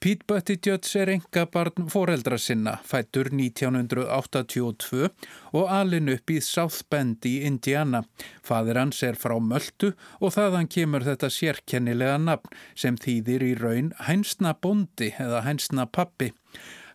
Pete 0.00 0.24
Buttigieg 0.24 0.86
er 0.96 1.10
enga 1.12 1.42
barn 1.52 1.90
foreldra 1.92 2.38
sinna, 2.40 2.78
fættur 2.88 3.28
1982 3.36 5.10
og 5.52 5.66
alin 5.76 6.08
upp 6.14 6.32
í 6.32 6.38
South 6.40 6.86
Bend 6.88 7.28
í 7.28 7.34
Indiana. 7.44 8.00
Fadir 8.40 8.80
hans 8.80 9.02
er 9.04 9.18
frá 9.20 9.36
Möldu 9.44 9.90
og 10.16 10.32
þaðan 10.38 10.70
kemur 10.72 11.04
þetta 11.04 11.28
sérkennilega 11.36 12.16
nafn 12.16 12.56
sem 12.72 12.96
þýðir 12.96 13.44
í 13.44 13.52
raun 13.60 13.92
hænsna 14.08 14.54
bondi 14.56 15.12
eða 15.20 15.44
hænsna 15.44 15.84
pappi. 15.84 16.32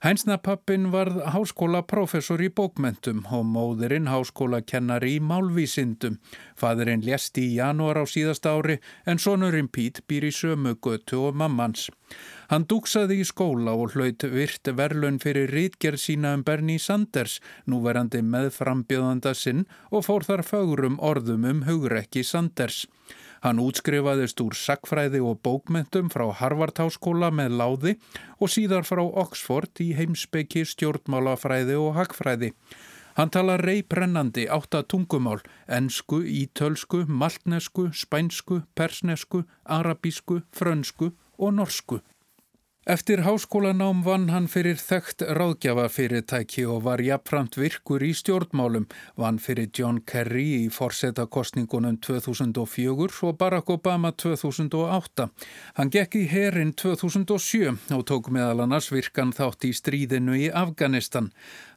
Hænsnapappin 0.05 0.91
varð 0.93 1.15
háskólaprofessor 1.33 2.43
í 2.45 2.51
bókmentum 2.53 3.23
og 3.33 3.47
móðurinn 3.49 4.05
háskólakennari 4.05 5.15
í 5.15 5.21
málvísindum. 5.31 6.19
Fadurinn 6.53 7.01
lést 7.01 7.39
í 7.41 7.47
janúar 7.55 7.97
á 7.97 8.05
síðast 8.05 8.45
ári 8.45 8.75
en 9.09 9.17
sonurinn 9.17 9.71
Pít 9.73 10.03
býr 10.05 10.27
í 10.29 10.31
sömu 10.35 10.75
götu 10.77 11.23
og 11.25 11.33
mammans. 11.41 11.87
Hann 12.53 12.69
dúksaði 12.69 13.17
í 13.23 13.25
skóla 13.25 13.73
og 13.73 13.97
hlaut 13.97 14.27
virt 14.29 14.69
verlun 14.77 15.17
fyrir 15.17 15.49
rítgerð 15.49 16.03
sína 16.05 16.35
um 16.37 16.45
Bernie 16.45 16.77
Sanders, 16.77 17.39
núverandi 17.65 18.21
meðframbjöðanda 18.21 19.33
sinn 19.33 19.65
og 19.89 20.05
fór 20.05 20.29
þar 20.29 20.45
fagrum 20.45 21.01
orðum 21.01 21.49
um 21.49 21.65
hugrekki 21.65 22.21
Sanders. 22.21 22.83
Hann 23.45 23.59
útskrifaðist 23.61 24.41
úr 24.41 24.55
sakfræði 24.57 25.19
og 25.21 25.35
bókmentum 25.45 26.07
frá 26.09 26.23
Harvard-háskóla 26.39 27.27
með 27.29 27.51
láði 27.59 27.91
og 28.41 28.49
síðar 28.49 28.87
frá 28.89 29.03
Oxford 29.05 29.83
í 29.85 29.91
heimsbyggi 29.93 30.63
stjórnmálafræði 30.71 31.75
og 31.77 31.91
hagfræði. 31.99 32.49
Hann 33.19 33.29
tala 33.29 33.59
reyprennandi 33.61 34.47
átta 34.49 34.81
tungumál, 34.81 35.43
ensku, 35.69 36.23
ítölsku, 36.25 37.03
maltnesku, 37.05 37.91
spænsku, 37.93 38.63
persnesku, 38.73 39.43
arabísku, 39.61 40.41
frönsku 40.49 41.13
og 41.37 41.53
norsku. 41.53 42.01
Eftir 42.87 43.23
háskólanám 43.25 44.03
vann 44.05 44.27
hann 44.29 44.45
fyrir 44.45 44.77
þekkt 44.77 45.23
ráðgjafafyrirtæki 45.33 46.67
og 46.69 46.83
var 46.85 47.01
jafnframt 47.01 47.55
virkur 47.57 48.03
í 48.05 48.11
stjórnmálum, 48.13 48.85
vann 49.17 49.39
fyrir 49.41 49.71
John 49.73 50.03
Kerry 50.05 50.43
í 50.59 50.67
forsetakostningunum 50.69 51.97
2004 52.05 53.25
og 53.25 53.39
Barack 53.41 53.73
Obama 53.73 54.11
2008. 54.13 55.25
Hann 55.79 55.93
gekk 55.97 56.19
í 56.21 56.27
herin 56.29 56.75
2007 56.77 57.73
og 57.97 58.05
tók 58.05 58.29
meðal 58.29 58.67
annars 58.67 58.91
virkan 58.93 59.33
þátt 59.33 59.65
í 59.65 59.73
stríðinu 59.73 60.37
í 60.37 60.51
Afganistan. 60.53 61.31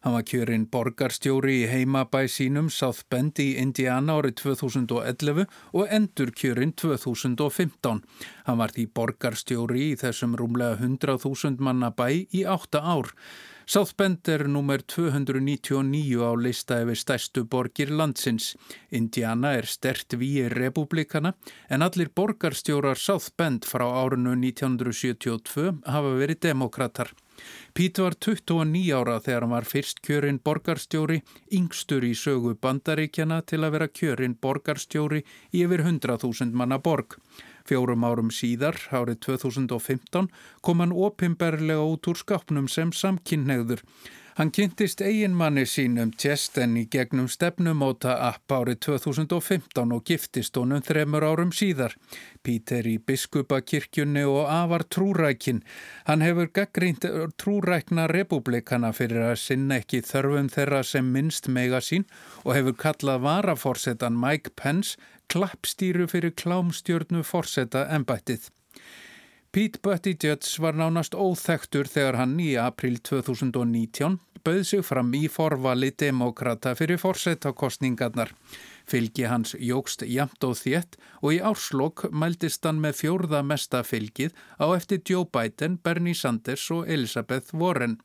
Hann 0.05 0.15
var 0.15 0.25
kjörinn 0.31 0.69
borgarstjóri 0.71 1.57
í 1.63 1.69
heimabæ 1.71 2.25
sínum 2.31 2.71
South 2.71 3.09
Bend 3.11 3.41
í 3.43 3.49
Indiana 3.59 4.19
árið 4.21 4.39
2011 4.45 5.45
og 5.75 5.93
endur 5.99 6.31
kjörinn 6.31 6.75
2015. 6.79 8.03
Hann 8.47 8.63
var 8.63 8.75
því 8.75 8.89
borgarstjóri 8.95 9.91
í 9.91 10.01
þessum 10.01 10.39
rúmlega 10.39 10.79
100.000 10.79 11.59
manna 11.59 11.91
bæ 11.91 12.09
í 12.31 12.45
átta 12.47 12.85
ár. 12.85 13.15
South 13.69 13.93
Bend 14.01 14.25
er 14.33 14.47
nummer 14.49 14.81
299 14.81 16.23
á 16.25 16.33
lista 16.41 16.79
yfir 16.81 16.97
stærstu 16.97 17.43
borgir 17.45 17.91
landsins. 17.93 18.55
Indiana 18.89 19.53
er 19.59 19.69
stert 19.69 20.17
víi 20.17 20.47
republikana 20.49 21.35
en 21.69 21.85
allir 21.85 22.09
borgarstjórar 22.09 22.97
South 22.97 23.35
Bend 23.37 23.69
frá 23.69 23.85
árinu 23.85 24.33
1972 24.39 25.83
hafa 25.85 26.17
verið 26.17 26.47
demokrater. 26.49 27.13
Pít 27.74 28.01
var 28.03 28.16
29 28.18 28.94
ára 28.96 29.18
þegar 29.22 29.46
hann 29.46 29.55
var 29.55 29.68
fyrst 29.68 30.01
kjörinn 30.07 30.40
borgarstjóri, 30.44 31.20
yngstur 31.55 32.07
í 32.07 32.14
sögu 32.18 32.55
bandaríkjana 32.61 33.42
til 33.46 33.62
að 33.62 33.74
vera 33.77 33.88
kjörinn 33.88 34.38
borgarstjóri 34.42 35.24
í 35.53 35.64
yfir 35.64 35.85
100.000 35.87 36.53
manna 36.53 36.81
borg. 36.83 37.18
Fjórum 37.68 38.07
árum 38.09 38.31
síðar, 38.33 38.79
árið 38.90 39.20
2015, 39.27 40.31
kom 40.64 40.81
hann 40.81 40.94
opimberlega 40.96 41.85
út 41.85 42.09
úr 42.09 42.16
skapnum 42.16 42.68
sem 42.72 42.94
samkynnegður. 42.96 43.85
Hann 44.38 44.53
kynntist 44.55 45.01
eiginmanni 45.03 45.64
sínum 45.66 46.12
Tjesten 46.14 46.77
í 46.79 46.85
gegnum 46.87 47.24
stefnumóta 47.27 48.12
app 48.22 48.53
árið 48.55 48.77
2015 48.87 49.94
og 49.96 50.05
giftist 50.07 50.61
honum 50.61 50.85
þremur 50.87 51.24
árum 51.27 51.51
síðar. 51.51 51.96
Píter 52.46 52.87
í 52.87 52.92
biskupakirkjunni 53.03 54.22
og 54.31 54.44
afar 54.46 54.85
trúrækin. 54.94 55.59
Hann 56.07 56.22
hefur 56.22 56.53
gaggrínt 56.55 57.09
trúrækna 57.42 58.05
republikana 58.14 58.92
fyrir 58.94 59.27
að 59.33 59.40
sinna 59.42 59.81
ekki 59.83 60.05
þörfum 60.07 60.53
þeirra 60.55 60.85
sem 60.87 61.09
minnst 61.16 61.51
mega 61.51 61.81
sín 61.83 62.07
og 62.44 62.55
hefur 62.55 62.79
kallað 62.85 63.24
varaforsetan 63.27 64.20
Mike 64.22 64.55
Pence 64.55 64.94
klappstýru 65.27 66.07
fyrir 66.14 66.37
klámstjörnu 66.38 67.27
forseta 67.27 67.88
ennbættið. 67.90 68.46
Pete 69.49 69.81
Buttigieg 69.81 70.45
var 70.61 70.77
nánast 70.77 71.15
óþektur 71.17 71.89
þegar 71.89 72.19
hann 72.21 72.35
í 72.37 72.51
april 72.61 72.99
2019 73.01 74.19
bauð 74.45 74.65
sig 74.69 74.83
fram 74.85 75.15
í 75.17 75.23
forvali 75.33 75.89
demokrata 76.03 76.75
fyrir 76.77 77.01
forsetakostningarnar. 77.01 78.35
Fylgi 78.89 79.25
hans 79.29 79.55
jógst 79.57 80.05
jamt 80.05 80.45
og 80.45 80.53
þétt 80.61 80.99
og 81.23 81.33
í 81.37 81.39
árslokk 81.51 82.11
mæltist 82.13 82.69
hann 82.69 82.83
með 82.85 82.99
fjórða 83.01 83.41
mesta 83.45 83.81
fylgið 83.85 84.37
á 84.61 84.67
eftir 84.77 85.01
Joe 85.09 85.25
Biden, 85.25 85.79
Bernie 85.81 86.15
Sanders 86.15 86.67
og 86.75 86.85
Elizabeth 86.85 87.57
Warren. 87.57 87.97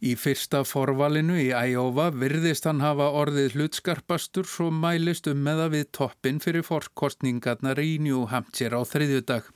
Í 0.00 0.12
fyrsta 0.20 0.62
forvalinu 0.64 1.38
í 1.40 1.48
Iowa 1.48 2.10
virðist 2.12 2.68
hann 2.68 2.84
hafa 2.84 3.08
orðið 3.22 3.56
hlutskarpastur 3.56 4.48
svo 4.48 4.68
mælist 4.68 5.32
um 5.32 5.40
meða 5.48 5.70
við 5.72 5.88
toppin 5.96 6.44
fyrir 6.44 6.64
forkostningarnar 6.68 7.80
í 7.80 7.96
New 8.04 8.26
Hampshire 8.28 8.76
á 8.76 8.84
þriðjudag. 8.84 9.48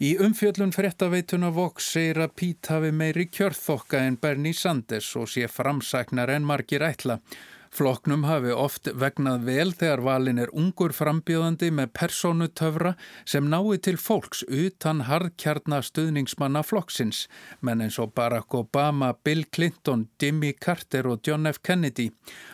Í 0.00 0.14
umfjöllun 0.24 0.72
frettaveituna 0.72 1.50
Vox 1.52 1.90
segir 1.92 2.22
að 2.24 2.32
Pít 2.38 2.70
hafi 2.72 2.92
meiri 2.96 3.26
kjörþokka 3.28 4.00
en 4.06 4.16
Bernie 4.16 4.56
Sanders 4.56 5.10
og 5.20 5.28
sé 5.28 5.44
framsæknar 5.50 6.32
en 6.32 6.46
margir 6.48 6.84
ætla. 6.86 7.18
Floknum 7.72 8.26
hafi 8.28 8.52
oft 8.52 8.90
vegnað 9.00 9.46
vel 9.46 9.70
þegar 9.72 10.02
valin 10.04 10.40
er 10.42 10.50
ungur 10.52 10.92
frambjóðandi 10.92 11.70
með 11.72 11.94
personutöfra 11.96 12.90
sem 13.24 13.46
nái 13.48 13.78
til 13.80 13.96
fólks 13.96 14.42
utan 14.44 15.00
hardkjarna 15.08 15.78
stuðningsmanna 15.80 16.60
flokksins, 16.68 17.22
menn 17.64 17.80
eins 17.80 17.96
og 18.02 18.12
Barack 18.12 18.52
Obama, 18.58 19.14
Bill 19.24 19.46
Clinton, 19.48 20.02
Jimmy 20.20 20.50
Carter 20.52 21.08
og 21.08 21.24
John 21.24 21.48
F. 21.48 21.62
Kennedy. 21.64 22.10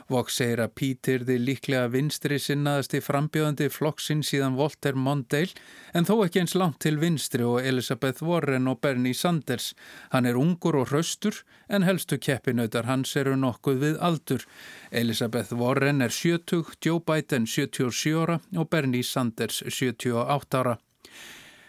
Vox 0.07 0.39
segir 0.39 0.63
að 0.63 0.77
Pítir 0.79 1.27
þið 1.27 1.43
líklega 1.49 1.91
vinstri 1.91 2.39
sinnaðasti 2.39 3.03
frambjóðandi 3.03 3.69
flokksins 3.75 4.31
síðan 4.31 4.55
Walter 4.55 4.95
Mondale, 4.95 5.51
en 5.99 6.07
þó 6.07 6.21
ekki 6.29 6.45
eins 6.45 6.55
langt 6.55 6.79
til 6.87 6.95
vinstri 7.03 7.43
og 7.43 7.59
Elizabeth 7.67 8.23
Warren 8.23 8.71
og 8.71 8.79
Bernie 8.87 9.19
Sanders. 9.19 9.73
Hann 10.15 10.31
er 10.31 10.39
ungur 10.39 10.79
og 10.79 10.93
hraustur, 10.93 11.43
en 11.67 11.83
helstu 11.83 12.23
keppinautar 12.23 12.87
hans 12.87 13.17
eru 13.19 13.35
nokkuð 13.35 13.83
við 13.83 13.99
aldur. 13.99 14.47
Elizabeth 14.89 15.08
Warren 15.53 16.03
er 16.03 16.11
70, 16.11 16.65
Joe 16.85 17.01
Biden 17.01 17.47
77 17.47 18.15
ára 18.15 18.41
og 18.57 18.69
Bernie 18.69 19.03
Sanders 19.03 19.63
78 19.63 20.55
ára. 20.55 20.77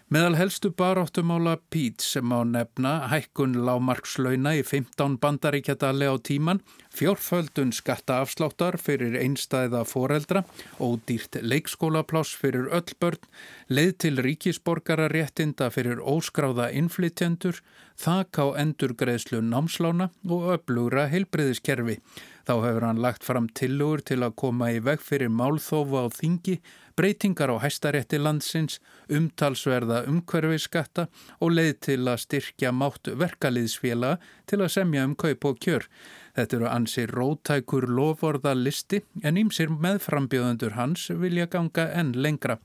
Meðal 0.09 0.39
helstu 0.39 0.71
baráttumála 0.73 1.59
Pete 1.69 2.01
sem 2.01 2.31
á 2.33 2.41
nefna 2.41 2.93
hækkun 3.11 3.51
lámarkslauna 3.61 4.55
í 4.57 4.63
15 4.65 5.19
bandaríkjadali 5.21 6.07
á 6.09 6.17
tíman, 6.17 6.63
fjórföldun 6.89 7.69
skattaafsláttar 7.77 8.79
fyrir 8.81 9.13
einstæða 9.21 9.83
foreldra, 9.85 10.41
ódýrt 10.81 11.37
leikskólapláss 11.45 12.33
fyrir 12.41 12.71
öll 12.73 12.97
börn, 12.97 13.21
leið 13.69 13.93
til 14.01 14.23
ríkisborgara 14.25 15.11
réttinda 15.13 15.69
fyrir 15.69 16.01
óskráða 16.01 16.71
inflytjendur, 16.73 17.61
þak 18.01 18.41
á 18.41 18.45
endurgreðslu 18.65 19.43
námslána 19.45 20.09
og 20.25 20.49
öflugra 20.57 21.05
heilbriðiskerfi. 21.13 21.99
Þá 22.49 22.63
hefur 22.63 22.83
hann 22.87 22.97
lagt 23.03 23.21
fram 23.21 23.45
tilugur 23.53 24.01
til 24.01 24.23
að 24.25 24.31
koma 24.41 24.71
í 24.73 24.79
veg 24.81 25.03
fyrir 25.05 25.29
málþófa 25.29 25.99
á 26.01 26.07
þingi, 26.09 26.55
breytingar 26.97 27.53
á 27.53 27.61
hæstarétti 27.61 28.17
landsins, 28.17 28.79
umtalsverða 29.05 29.99
umhverfiskatta 30.09 31.05
og 31.45 31.53
leið 31.53 31.75
til 31.85 31.99
að 32.09 32.23
styrkja 32.23 32.73
mátt 32.73 33.11
verkaliðsfélaga 33.21 34.17
til 34.49 34.61
að 34.63 34.73
semja 34.79 35.05
um 35.05 35.13
kaup 35.13 35.45
og 35.45 35.61
kjör. 35.61 35.85
Þetta 36.33 36.57
eru 36.57 36.71
ansir 36.73 37.13
rótækur 37.13 37.85
lovorða 37.85 38.57
listi 38.57 39.03
en 39.21 39.37
ímsir 39.37 39.69
meðframbjöðundur 39.69 40.73
hans 40.73 41.05
vilja 41.21 41.45
ganga 41.53 41.85
enn 42.01 42.15
lengra. 42.17 42.57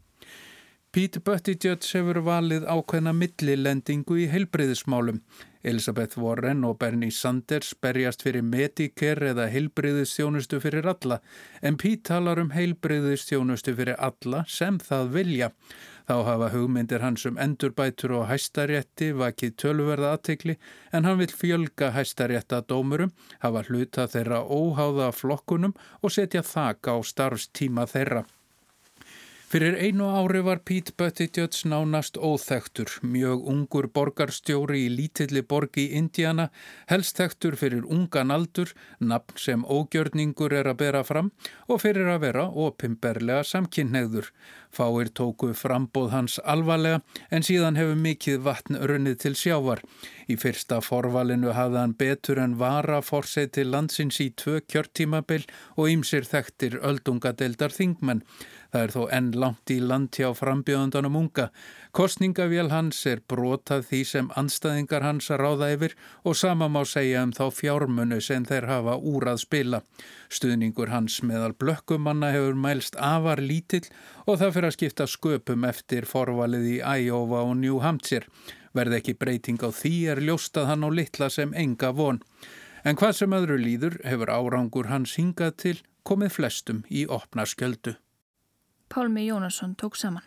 Pete 0.96 1.20
Buttigieg 1.20 1.84
hefur 1.92 2.24
valið 2.24 2.64
ákveðna 2.72 3.12
millilendingu 3.12 4.16
í 4.24 4.30
heilbriðismálum. 4.32 5.20
Elisabeth 5.64 6.18
Warren 6.20 6.64
og 6.68 6.76
Bernie 6.78 7.12
Sanders 7.12 7.72
berjast 7.80 8.22
fyrir 8.26 8.44
Medicare 8.44 9.30
eða 9.32 9.46
heilbriðistjónustu 9.52 10.60
fyrir 10.60 10.88
alla 10.92 11.18
en 11.62 11.78
Pete 11.80 12.04
talar 12.10 12.42
um 12.42 12.52
heilbriðistjónustu 12.52 13.72
fyrir 13.78 13.96
alla 13.96 14.44
sem 14.48 14.76
það 14.78 15.10
vilja. 15.16 15.50
Þá 16.04 16.16
hafa 16.28 16.50
hugmyndir 16.52 17.00
hans 17.00 17.24
um 17.24 17.40
endurbætur 17.40 18.12
og 18.18 18.28
hæstarétti 18.28 19.14
vakið 19.16 19.56
tölverða 19.62 20.12
aðtekli 20.18 20.58
en 20.92 21.08
hann 21.08 21.20
vil 21.22 21.32
fjölga 21.32 21.94
hæstarétta 21.96 22.60
dómurum, 22.68 23.14
hafa 23.40 23.64
hluta 23.70 24.04
þeirra 24.12 24.44
óháða 24.44 25.08
flokkunum 25.16 25.72
og 26.02 26.12
setja 26.12 26.44
þak 26.44 26.92
á 26.92 26.96
starfstíma 27.00 27.88
þeirra. 27.88 28.26
Fyrir 29.54 29.76
einu 29.78 30.08
ári 30.10 30.40
var 30.42 30.58
Pete 30.66 30.90
Buttigieg 30.98 31.54
nánast 31.70 32.16
óþektur, 32.18 32.90
mjög 33.06 33.44
ungur 33.52 33.86
borgarstjóri 33.86 34.80
í 34.82 34.88
lítilli 34.90 35.44
borg 35.46 35.78
í 35.78 35.84
Indiana, 35.94 36.48
helst 36.90 37.20
þektur 37.20 37.54
fyrir 37.60 37.86
ungan 37.86 38.34
aldur, 38.34 38.72
nafn 38.98 39.38
sem 39.38 39.62
ógjörningur 39.62 40.56
er 40.58 40.72
að 40.72 40.80
bera 40.80 41.04
fram 41.06 41.30
og 41.68 41.84
fyrir 41.84 42.10
að 42.16 42.24
vera 42.24 42.48
opimberlega 42.50 43.46
samkynneiður. 43.46 44.32
Fáir 44.74 45.12
tóku 45.14 45.52
frambóð 45.54 46.10
hans 46.10 46.40
alvarlega 46.42 47.04
en 47.30 47.46
síðan 47.46 47.78
hefur 47.78 48.02
mikið 48.08 48.42
vatn 48.42 48.80
runnið 48.90 49.20
til 49.22 49.34
sjávar. 49.38 49.84
Í 50.26 50.34
fyrsta 50.34 50.80
forvalinu 50.82 51.54
hafði 51.54 51.78
hann 51.78 51.94
betur 51.94 52.42
en 52.42 52.58
vara 52.58 52.98
fórseti 53.06 53.62
landsins 53.62 54.18
í 54.18 54.32
tvö 54.34 54.64
kjörtímabil 54.66 55.46
og 55.78 55.94
ýmsir 55.94 56.26
þekktir 56.26 56.80
öldungadeildar 56.82 57.70
þingmenn. 57.70 58.26
Það 58.74 58.84
er 58.84 58.90
þó 58.90 59.02
enn 59.14 59.26
langt 59.38 59.70
í 59.70 59.74
land 59.78 60.16
hjá 60.18 60.32
frambjöðundanum 60.34 61.14
unga. 61.20 61.44
Kostningavél 61.94 62.72
hans 62.72 63.04
er 63.06 63.20
brotað 63.30 63.84
því 63.86 64.00
sem 64.10 64.30
anstæðingar 64.34 65.06
hans 65.06 65.30
að 65.30 65.44
ráða 65.44 65.68
yfir 65.76 65.94
og 66.26 66.34
sama 66.34 66.66
má 66.66 66.80
segja 66.82 67.22
um 67.22 67.30
þá 67.36 67.44
fjármunu 67.54 68.18
sem 68.18 68.42
þeir 68.48 68.66
hafa 68.72 68.96
úr 68.98 69.28
að 69.30 69.44
spila. 69.44 69.82
Stuðningur 70.26 70.90
hans 70.90 71.20
meðal 71.22 71.54
blökkumanna 71.54 72.32
hefur 72.34 72.58
mælst 72.58 72.98
afar 72.98 73.38
lítill 73.38 73.86
og 74.26 74.42
það 74.42 74.54
fyrir 74.58 74.70
að 74.72 74.76
skipta 74.80 75.06
sköpum 75.14 75.70
eftir 75.70 76.10
forvalið 76.10 76.68
í 76.72 76.76
Iowa 76.82 77.46
og 77.46 77.54
New 77.62 77.78
Hampshire. 77.78 78.26
Verð 78.74 78.98
ekki 78.98 79.14
breyting 79.14 79.62
á 79.62 79.70
því 79.70 79.96
er 80.16 80.26
ljóstað 80.26 80.72
hann 80.72 80.82
á 80.82 80.90
litla 80.90 81.30
sem 81.30 81.54
enga 81.54 81.94
von. 81.94 82.18
En 82.82 82.98
hvað 82.98 83.20
sem 83.22 83.38
öðru 83.38 83.62
líður 83.62 84.00
hefur 84.02 84.34
árangur 84.34 84.90
hans 84.90 85.14
hingað 85.14 85.60
til 85.62 85.78
komið 86.02 86.40
flestum 86.40 86.82
í 86.90 87.06
opna 87.06 87.46
skjöldu. 87.46 87.94
Pálmi 88.94 89.24
Jónasson 89.24 89.74
tók 89.74 89.94
saman. 89.94 90.22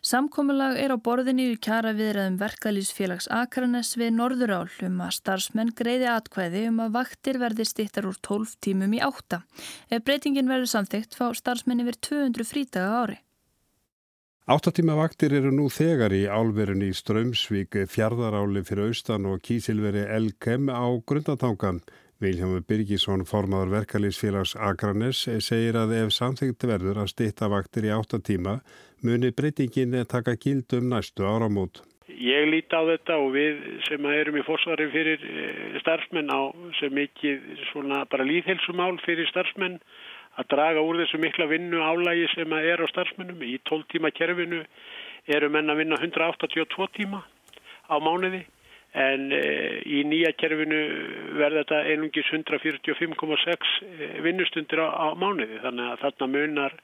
Samkomulag 0.00 0.78
er 0.80 0.90
á 0.90 0.98
borðinni 0.98 1.44
í 1.52 1.58
kjara 1.60 1.92
viðræðum 1.92 2.38
verkalýsfélags 2.40 3.26
Akranes 3.30 3.92
við 4.00 4.14
Norðurál 4.16 4.70
um 4.86 4.96
að 5.04 5.12
starfsmenn 5.18 5.74
greiði 5.76 6.08
atkvæði 6.10 6.62
um 6.70 6.80
að 6.82 6.96
vaktir 6.96 7.38
verði 7.42 7.66
stittar 7.68 8.08
úr 8.08 8.16
12 8.24 8.56
tímum 8.64 8.96
í 8.96 9.02
8. 9.04 9.42
Ef 9.92 10.02
breytingin 10.08 10.48
verður 10.48 10.72
samþygt 10.72 11.18
fá 11.20 11.28
starfsmenn 11.36 11.84
yfir 11.84 12.00
200 12.08 12.48
frítaga 12.48 12.96
ári. 13.02 13.18
Áttatíma 14.48 14.96
vaktir 14.98 15.36
eru 15.36 15.52
nú 15.54 15.68
þegar 15.70 16.16
í 16.16 16.24
álverun 16.26 16.82
í 16.82 16.90
Strömsvík, 16.96 17.76
fjardaráli 17.92 18.64
fyrir 18.66 18.88
austan 18.88 19.28
og 19.28 19.44
kísilveri 19.44 20.08
Elkem 20.16 20.72
á 20.72 20.88
grundatangan. 21.06 21.84
Viljámi 22.22 22.60
Birgisson, 22.68 23.24
formadur 23.26 23.72
verkalýsfélags 23.72 24.52
Akranes, 24.54 25.24
segir 25.42 25.74
að 25.74 25.94
ef 25.96 26.12
samþygt 26.14 26.66
verður 26.70 27.00
að 27.02 27.08
stitta 27.10 27.48
vaktir 27.50 27.88
í 27.88 27.90
áttatíma 27.90 28.60
muni 29.02 29.32
breytingin 29.34 29.96
taka 30.06 30.36
gildum 30.38 30.86
næstu 30.92 31.26
áramót. 31.26 31.82
Ég 32.06 32.46
líti 32.46 32.78
á 32.78 32.82
þetta 32.86 33.16
og 33.18 33.34
við 33.34 33.58
sem 33.88 34.06
erum 34.12 34.38
í 34.38 34.44
fórsvari 34.46 34.86
fyrir 34.94 35.26
eh, 35.26 35.80
starfsmenn 35.82 36.30
á 36.30 36.54
sem 36.78 37.02
ekki 37.02 37.34
svona 37.72 38.04
bara 38.06 38.28
líðhelsumál 38.28 38.94
fyrir 39.02 39.26
starfsmenn 39.32 39.80
að 40.38 40.50
draga 40.54 40.86
úr 40.86 41.02
þessu 41.02 41.18
mikla 41.18 41.50
vinnu 41.50 41.82
álægi 41.82 42.30
sem 42.36 42.58
er 42.60 42.78
á 42.78 42.86
starfsmennum. 42.92 43.42
Í 43.42 43.58
12 43.66 43.90
tíma 43.96 44.14
kerfinu 44.14 44.62
eru 45.26 45.50
menn 45.50 45.74
að 45.74 45.82
vinna 45.82 45.98
182 45.98 46.92
tíma 47.00 47.24
á 47.90 47.98
mánuði 47.98 48.46
en 48.92 49.30
e, 49.32 49.42
í 49.88 50.02
nýja 50.04 50.32
kerfinu 50.36 50.80
verður 51.38 51.62
þetta 51.62 51.78
einungis 51.88 52.28
145,6 52.32 53.76
vinnustundir 54.24 54.82
á, 54.84 55.16
mánuði 55.16 55.60
þannig 55.62 55.92
að 55.92 56.02
þarna 56.04 56.28
munar 56.34 56.76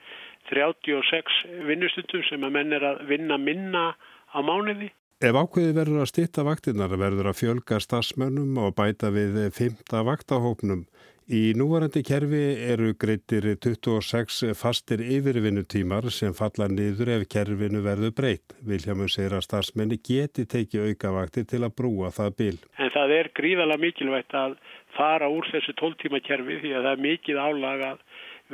36 0.48 1.42
vinnustundum 1.68 2.24
sem 2.28 2.46
að 2.46 2.54
menn 2.56 2.72
er 2.76 2.86
að 2.94 3.02
vinna 3.10 3.36
minna 3.40 3.84
á 4.32 4.38
mánuði. 4.40 4.88
Ef 5.18 5.34
ákveði 5.34 5.74
verður 5.74 6.04
að 6.04 6.12
stitta 6.12 6.44
vaktinnar 6.46 6.92
verður 6.94 7.32
að 7.32 7.40
fjölga 7.40 7.80
stafsmönnum 7.82 8.60
og 8.62 8.76
bæta 8.78 9.10
við 9.12 9.40
fymta 9.56 10.04
vaktahópnum. 10.06 10.86
Í 11.28 11.50
núvarandi 11.60 12.00
kerfi 12.08 12.38
eru 12.72 12.94
greittir 12.96 13.44
26 13.60 14.54
fastir 14.56 15.02
yfirvinnutímar 15.04 16.06
sem 16.08 16.32
falla 16.32 16.70
niður 16.72 17.10
ef 17.18 17.26
kerfinu 17.34 17.82
verður 17.84 18.14
breytt. 18.16 18.54
Viljámur 18.64 19.12
segir 19.12 19.34
að 19.36 19.44
stafsmenni 19.44 19.98
geti 20.00 20.46
tekið 20.48 20.86
aukavaktir 20.88 21.44
til 21.50 21.60
að 21.68 21.74
brúa 21.82 22.08
það 22.16 22.32
bil. 22.38 22.56
En 22.80 22.88
það 22.96 23.12
er 23.18 23.30
gríðala 23.36 23.76
mikilvægt 23.76 24.38
að 24.40 24.56
fara 24.96 25.28
úr 25.28 25.44
þessu 25.52 25.76
12 25.76 26.00
tíma 26.06 26.22
kerfi 26.24 26.58
því 26.64 26.72
að 26.78 26.88
það 26.88 26.90
er 26.94 27.04
mikið 27.10 27.42
álag 27.44 27.86
að 27.90 28.02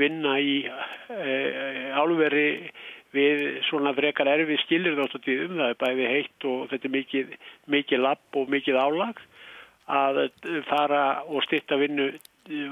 vinna 0.03 0.35
í 0.43 0.59
e, 0.67 1.39
álveri 1.95 2.47
við 3.15 3.47
svona 3.71 3.95
frekar 3.95 4.35
erfi 4.35 4.59
skilir 4.65 4.99
þáttutíðum, 4.99 5.61
það 5.63 5.77
er 5.77 5.83
bæði 5.87 6.13
heitt 6.17 6.51
og 6.51 6.69
þetta 6.75 6.91
er 6.91 6.97
mikið, 6.99 7.35
mikið 7.79 8.07
lapp 8.11 8.43
og 8.43 8.51
mikið 8.51 8.83
álag 8.83 9.27
að 9.95 10.25
fara 10.67 11.05
og 11.29 11.45
stitta 11.47 11.79
vinnu 11.79 12.11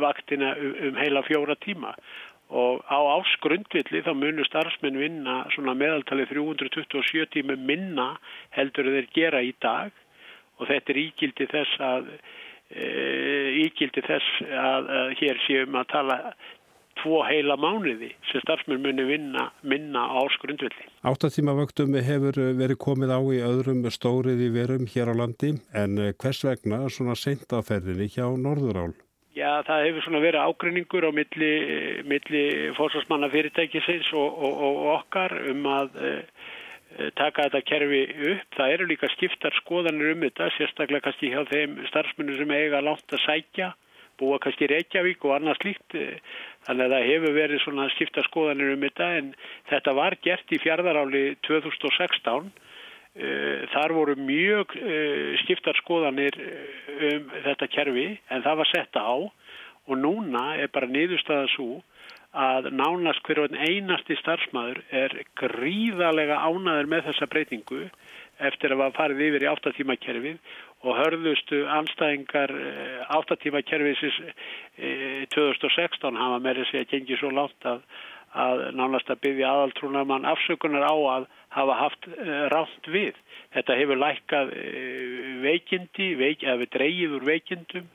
vaktina 0.00 0.54
um, 0.56 0.76
um 0.88 1.00
heila 1.00 1.24
fjóra 1.26 1.56
tíma 1.64 1.94
og 2.52 2.85
á 2.85 2.98
ásgrundvilli 3.16 4.02
þá 4.04 4.12
munur 4.12 4.46
starfsmenn 4.48 5.00
vinna 5.00 5.42
svona 5.54 5.74
meðaltali 5.78 6.26
327 6.28 7.30
tíma 7.32 7.56
minna 7.56 8.12
heldur 8.52 8.90
þeir 8.92 9.08
gera 9.16 9.40
í 9.40 9.54
dag 9.64 9.92
og 10.61 10.68
þetta 10.68 10.92
er 10.92 11.02
ígildi 11.06 11.46
þess 11.48 11.78
að 11.80 12.11
e, 12.12 12.88
ígildi 13.64 14.04
þess 14.04 14.42
að, 14.50 14.90
að 14.98 15.14
hér 15.22 15.40
séum 15.46 15.78
að 15.80 15.88
tala 15.94 16.18
tvo 17.00 17.22
heila 17.24 17.56
mánuði 17.56 18.11
sem 18.28 18.42
starfsmenn 18.44 18.82
muni 18.85 19.06
vinna 19.08 19.46
minna 19.64 20.04
á 20.12 20.20
ásgrundvilli. 20.20 20.85
Áttatíma 21.08 21.54
vöktum 21.56 21.96
hefur 21.96 22.37
verið 22.58 22.78
komið 22.85 23.14
á 23.16 23.20
í 23.32 23.40
öðrum 23.48 23.80
stórið 23.88 24.44
í 24.44 24.50
verum 24.52 24.85
hér 24.92 25.11
á 25.11 25.14
landi 25.22 25.54
en 25.72 25.96
hvers 26.20 26.44
vegna 26.44 26.85
svona 26.92 27.16
seintaferðinni 27.16 28.12
hjá 28.12 28.28
Norðurál? 28.37 28.92
Já, 29.32 29.62
það 29.64 29.86
hefur 29.86 30.04
svona 30.04 30.20
verið 30.20 30.44
ágrinningur 30.44 31.06
á 31.08 31.10
milli, 31.16 31.52
milli 32.04 32.42
fórsvarsmanna 32.76 33.30
fyrirtækisins 33.32 34.10
og, 34.12 34.34
og, 34.44 34.58
og 34.66 34.80
okkar 34.98 35.32
um 35.48 35.68
að 35.72 35.94
e, 35.96 36.10
taka 37.16 37.46
þetta 37.46 37.62
kerfi 37.70 38.02
upp. 38.34 38.50
Það 38.58 38.74
eru 38.74 38.88
líka 38.90 39.08
skiptar 39.14 39.56
skoðanir 39.62 40.12
um 40.12 40.26
þetta, 40.26 40.50
sérstaklega 40.58 41.06
kannski 41.06 41.32
hjá 41.32 41.46
þeim 41.48 41.78
starfsmunum 41.88 42.42
sem 42.42 42.52
eiga 42.58 42.82
langt 42.84 43.16
að 43.16 43.24
sækja, 43.24 43.70
búa 44.20 44.36
kannski 44.44 44.68
Reykjavík 44.68 45.24
og 45.24 45.38
annað 45.38 45.62
slíkt. 45.62 45.96
Þannig 46.68 46.84
að 46.84 46.96
það 46.98 47.08
hefur 47.08 47.38
verið 47.38 47.64
svona 47.64 47.88
skiptar 47.94 48.28
skoðanir 48.28 48.74
um 48.74 48.84
þetta 48.84 49.08
en 49.22 49.32
þetta 49.72 49.96
var 49.96 50.18
gert 50.28 50.52
í 50.52 50.60
fjárðaráli 50.60 51.24
2016 51.48 52.52
Eh, 52.52 52.71
þar 53.72 53.92
voru 53.92 54.16
mjög 54.16 54.77
eh, 54.81 55.37
skiptar 55.42 55.77
skoðanir 55.83 56.37
eh, 56.40 57.12
um 57.12 57.31
þetta 57.44 57.68
kerfi 57.68 58.07
en 58.33 58.44
það 58.44 58.61
var 58.62 58.70
setta 58.72 59.05
á. 59.05 59.16
Og 59.90 59.98
núna 59.98 60.44
er 60.62 60.70
bara 60.72 60.87
niðurstaða 60.87 61.48
svo 61.57 61.83
að 62.33 62.70
nánast 62.72 63.20
hverjum 63.27 63.57
einasti 63.59 64.16
starfsmæður 64.20 64.79
er 64.88 65.16
gríðalega 65.37 66.38
ánaður 66.40 66.88
með 66.88 67.09
þessa 67.11 67.29
breytingu 67.29 67.83
eftir 68.40 68.72
að 68.72 68.85
það 68.85 68.94
farið 68.96 69.25
yfir 69.27 69.44
í 69.44 69.51
áttatímakerfið 69.51 70.55
og 70.87 70.96
hörðustu 70.98 71.59
anstæðingar 71.77 72.55
áttatímakerfið 73.18 74.01
2016 75.35 76.22
hafa 76.22 76.40
með 76.46 76.62
þess 76.62 76.79
að 76.81 76.88
gengi 76.94 77.18
svo 77.20 77.35
langt 77.35 77.68
að 77.68 77.85
að 78.32 78.62
nánast 78.76 79.10
að 79.12 79.20
byggja 79.26 79.48
aðaltrúnamann 79.52 80.28
afsökunar 80.28 80.84
á 80.88 80.94
að 80.94 81.26
hafa 81.52 81.78
haft 81.78 82.08
uh, 82.08 82.48
rátt 82.52 82.88
við. 82.88 83.16
Þetta 83.52 83.76
hefur 83.76 84.00
lækkað 84.00 84.52
uh, 84.56 85.32
veikindi, 85.44 86.12
veik, 86.20 86.44
eða 86.46 86.62
við 86.62 86.72
dreyið 86.76 87.16
úr 87.18 87.26
veikindum. 87.28 87.88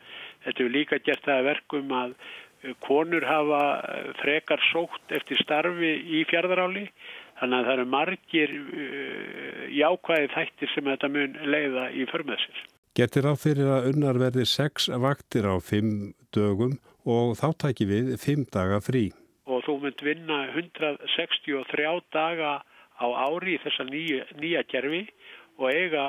Þetta 0.46 0.62
hefur 0.62 0.76
líka 0.76 1.02
gert 1.06 1.26
það 1.26 1.50
verkum 1.50 1.94
að 1.98 2.14
uh, 2.14 2.74
konur 2.86 3.26
hafa 3.26 3.62
frekar 4.22 4.62
sótt 4.70 5.18
eftir 5.18 5.42
starfi 5.42 5.94
í 6.20 6.26
fjárðaráli. 6.30 6.88
Þannig 7.38 7.58
að 7.58 7.68
það 7.68 7.76
eru 7.76 7.90
margir 7.94 8.54
jákvæði 9.70 10.30
þættir 10.34 10.72
sem 10.74 10.88
þetta 10.90 11.10
mun 11.14 11.36
leiða 11.46 11.84
í 11.94 12.08
förmessir. 12.10 12.64
Getur 12.98 13.30
á 13.30 13.34
fyrir 13.38 13.70
að 13.70 13.92
unnar 13.92 14.18
verði 14.18 14.48
sex 14.50 14.90
vaktir 14.90 15.46
á 15.46 15.62
fimm 15.62 16.16
dögum 16.34 16.80
og 17.06 17.38
þá 17.38 17.52
tæki 17.62 17.86
við 17.94 18.16
fimm 18.18 18.50
daga 18.50 18.82
frí 18.82 19.12
þú 19.68 19.78
mynd 19.84 20.04
vinna 20.06 20.40
163 20.56 22.00
daga 22.16 22.62
á 22.98 23.06
ári 23.28 23.58
í 23.58 23.62
þessa 23.62 23.86
nýja, 23.88 24.24
nýja 24.40 24.64
kerfi 24.72 25.04
og 25.60 25.70
eiga 25.74 26.06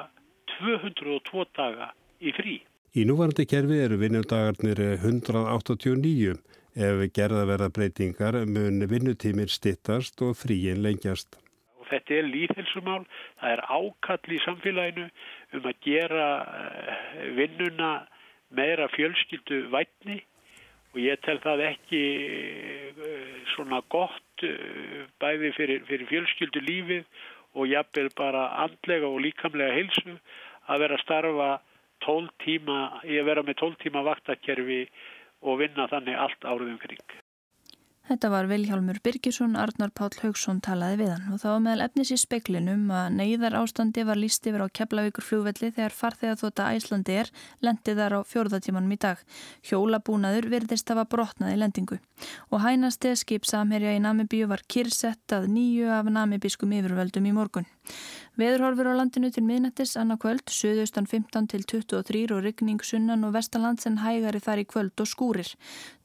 202 0.58 1.46
daga 1.56 1.90
í 2.20 2.32
frí. 2.36 2.60
Í 2.96 3.04
núvarandi 3.08 3.44
kerfi 3.48 3.80
eru 3.84 3.98
vinnundagarnir 4.00 4.80
189. 5.02 6.38
Ef 6.78 7.02
gerða 7.10 7.44
verða 7.48 7.68
breytingar 7.74 8.38
mun 8.46 8.84
vinnutímir 8.86 9.50
stittast 9.50 10.22
og 10.22 10.36
fríin 10.38 10.82
lengjast. 10.84 11.40
Og 11.80 11.88
þetta 11.90 12.14
er 12.14 12.28
líðhelsumál, 12.30 13.02
það 13.40 13.54
er 13.56 13.62
ákall 13.66 14.36
í 14.36 14.40
samfélaginu 14.44 15.08
um 15.58 15.68
að 15.68 15.80
gera 15.84 16.28
eh, 16.44 17.26
vinnuna 17.34 17.92
meira 18.54 18.86
fjölskyldu 18.94 19.66
vætni 19.72 20.22
og 20.98 21.04
ég 21.06 21.20
tel 21.22 21.38
það 21.38 21.60
ekki 21.68 21.98
eh, 22.90 23.42
svona 23.54 23.78
gott 23.94 24.42
eh, 24.42 25.04
bæði 25.22 25.52
fyrir, 25.54 25.84
fyrir 25.86 26.10
fjölskyldu 26.10 26.62
lífið 26.66 27.04
og 27.54 27.70
jafnvel 27.70 28.10
bara 28.18 28.48
andlega 28.64 29.06
og 29.06 29.22
líkamlega 29.22 29.76
heilsu 29.76 30.16
að 30.66 30.82
vera 30.82 30.98
að 30.98 31.04
starfa 31.04 31.48
12 32.02 32.34
tíma, 32.42 32.80
ég 33.06 33.26
vera 33.26 33.46
með 33.46 33.60
12 33.62 33.78
tíma 33.84 34.02
vaktakerfi 34.10 34.82
og 35.46 35.62
vinna 35.62 35.86
þannig 35.90 36.18
allt 36.18 36.50
árið 36.50 36.74
umkring. 36.74 37.06
Þetta 38.08 38.28
var 38.32 38.46
Viljálmur 38.48 39.02
Birgisson, 39.04 39.52
Arnar 39.60 39.90
Páll 39.92 40.14
Haugsson 40.22 40.62
talaði 40.64 41.02
við 41.02 41.10
hann 41.12 41.34
og 41.34 41.42
þá 41.42 41.48
meðal 41.60 41.82
efnis 41.84 42.12
í 42.14 42.16
speklinum 42.16 42.86
að 42.88 43.18
neyðar 43.18 43.58
ástandi 43.58 44.00
var 44.08 44.16
líst 44.16 44.48
yfir 44.48 44.64
á 44.64 44.72
Keflavíkur 44.78 45.26
flugvelli 45.26 45.68
þegar 45.76 45.96
farþegar 45.98 46.38
þótt 46.40 46.62
að 46.64 46.78
Æslandi 46.78 47.18
er 47.20 47.30
lendið 47.68 48.00
þar 48.00 48.16
á 48.16 48.20
fjórðatímanum 48.30 48.94
í 48.96 49.00
dag. 49.04 49.20
Hjólabúnaður 49.68 50.48
virðist 50.54 50.88
hafa 50.88 51.04
brotnaði 51.04 51.60
lendingu 51.60 52.00
og 52.48 52.64
hænasti 52.64 53.12
skip 53.20 53.44
samherja 53.44 53.92
í 53.92 54.00
Namibíu 54.00 54.48
var 54.48 54.64
kyrsett 54.72 55.36
að 55.36 55.50
nýju 55.52 55.92
af 55.92 56.08
namibískum 56.08 56.72
yfirvöldum 56.80 57.28
í 57.28 57.36
morgun. 57.36 57.68
Veðurhorfur 58.38 58.86
á 58.86 58.94
landinu 58.94 59.32
til 59.34 59.42
miðnættis 59.42 59.96
annað 59.98 60.20
kvöld, 60.22 60.50
söðaustan 60.54 61.08
15 61.10 61.48
til 61.50 61.64
23 61.66 62.20
og 62.36 62.44
ryggning 62.44 62.78
sunnan 62.86 63.26
og 63.26 63.32
vestalands 63.34 63.88
en 63.90 63.96
hægari 63.98 64.38
þar 64.38 64.62
í 64.62 64.66
kvöld 64.70 65.02
og 65.02 65.08
skúrir. 65.10 65.50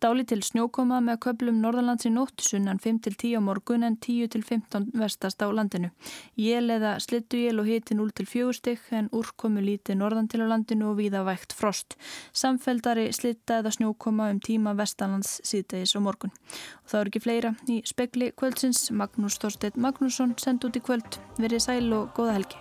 Dáli 0.02 0.26
til 0.26 0.42
snjókoma 0.42 0.98
með 1.06 1.20
köplum 1.28 1.60
norðalands 1.62 2.08
í 2.10 2.12
nótt, 2.14 2.42
sunnan 2.42 2.82
5 2.82 3.04
til 3.06 3.14
10 3.14 3.38
á 3.38 3.42
morgun 3.46 3.86
en 3.86 4.00
10 4.02 4.32
til 4.34 4.42
15 4.42 4.90
vestast 4.98 5.46
á 5.46 5.48
landinu. 5.54 5.92
Jél 6.34 6.74
eða 6.74 6.96
slittu 7.06 7.38
jél 7.38 7.62
og 7.62 7.70
hiti 7.70 7.94
0 7.94 8.10
til 8.18 8.26
4 8.26 8.58
stygg 8.58 8.90
en 8.98 9.12
úrkomu 9.14 9.62
líti 9.62 9.94
norðan 9.94 10.26
til 10.26 10.42
á 10.42 10.50
landinu 10.50 10.90
og 10.90 10.98
víða 10.98 11.22
vægt 11.30 11.54
frost. 11.54 11.94
Samfeldari 12.34 13.12
slitta 13.14 13.62
eða 13.62 13.76
snjókoma 13.78 14.32
um 14.34 14.42
tíma 14.42 14.74
vestalands 14.74 15.38
síðdegis 15.46 15.94
og 16.02 16.08
morgun. 16.10 16.34
Og 16.82 16.90
það 16.90 17.00
er 17.00 17.14
ekki 17.14 17.24
fleira 17.28 17.54
í 17.70 17.82
spekli 17.86 18.34
kvöldsins. 18.34 18.90
Magnús 18.90 19.38
Þorstedt 19.38 19.78
Magnússon 19.78 20.34
send 20.42 20.66
út 20.66 20.74
í 20.74 20.82
kvöld. 20.82 21.22
Verið 21.38 21.62
sæl. 21.62 21.73
Sæl 21.74 21.94
og 21.94 22.10
góða 22.14 22.34
helgi. 22.38 22.58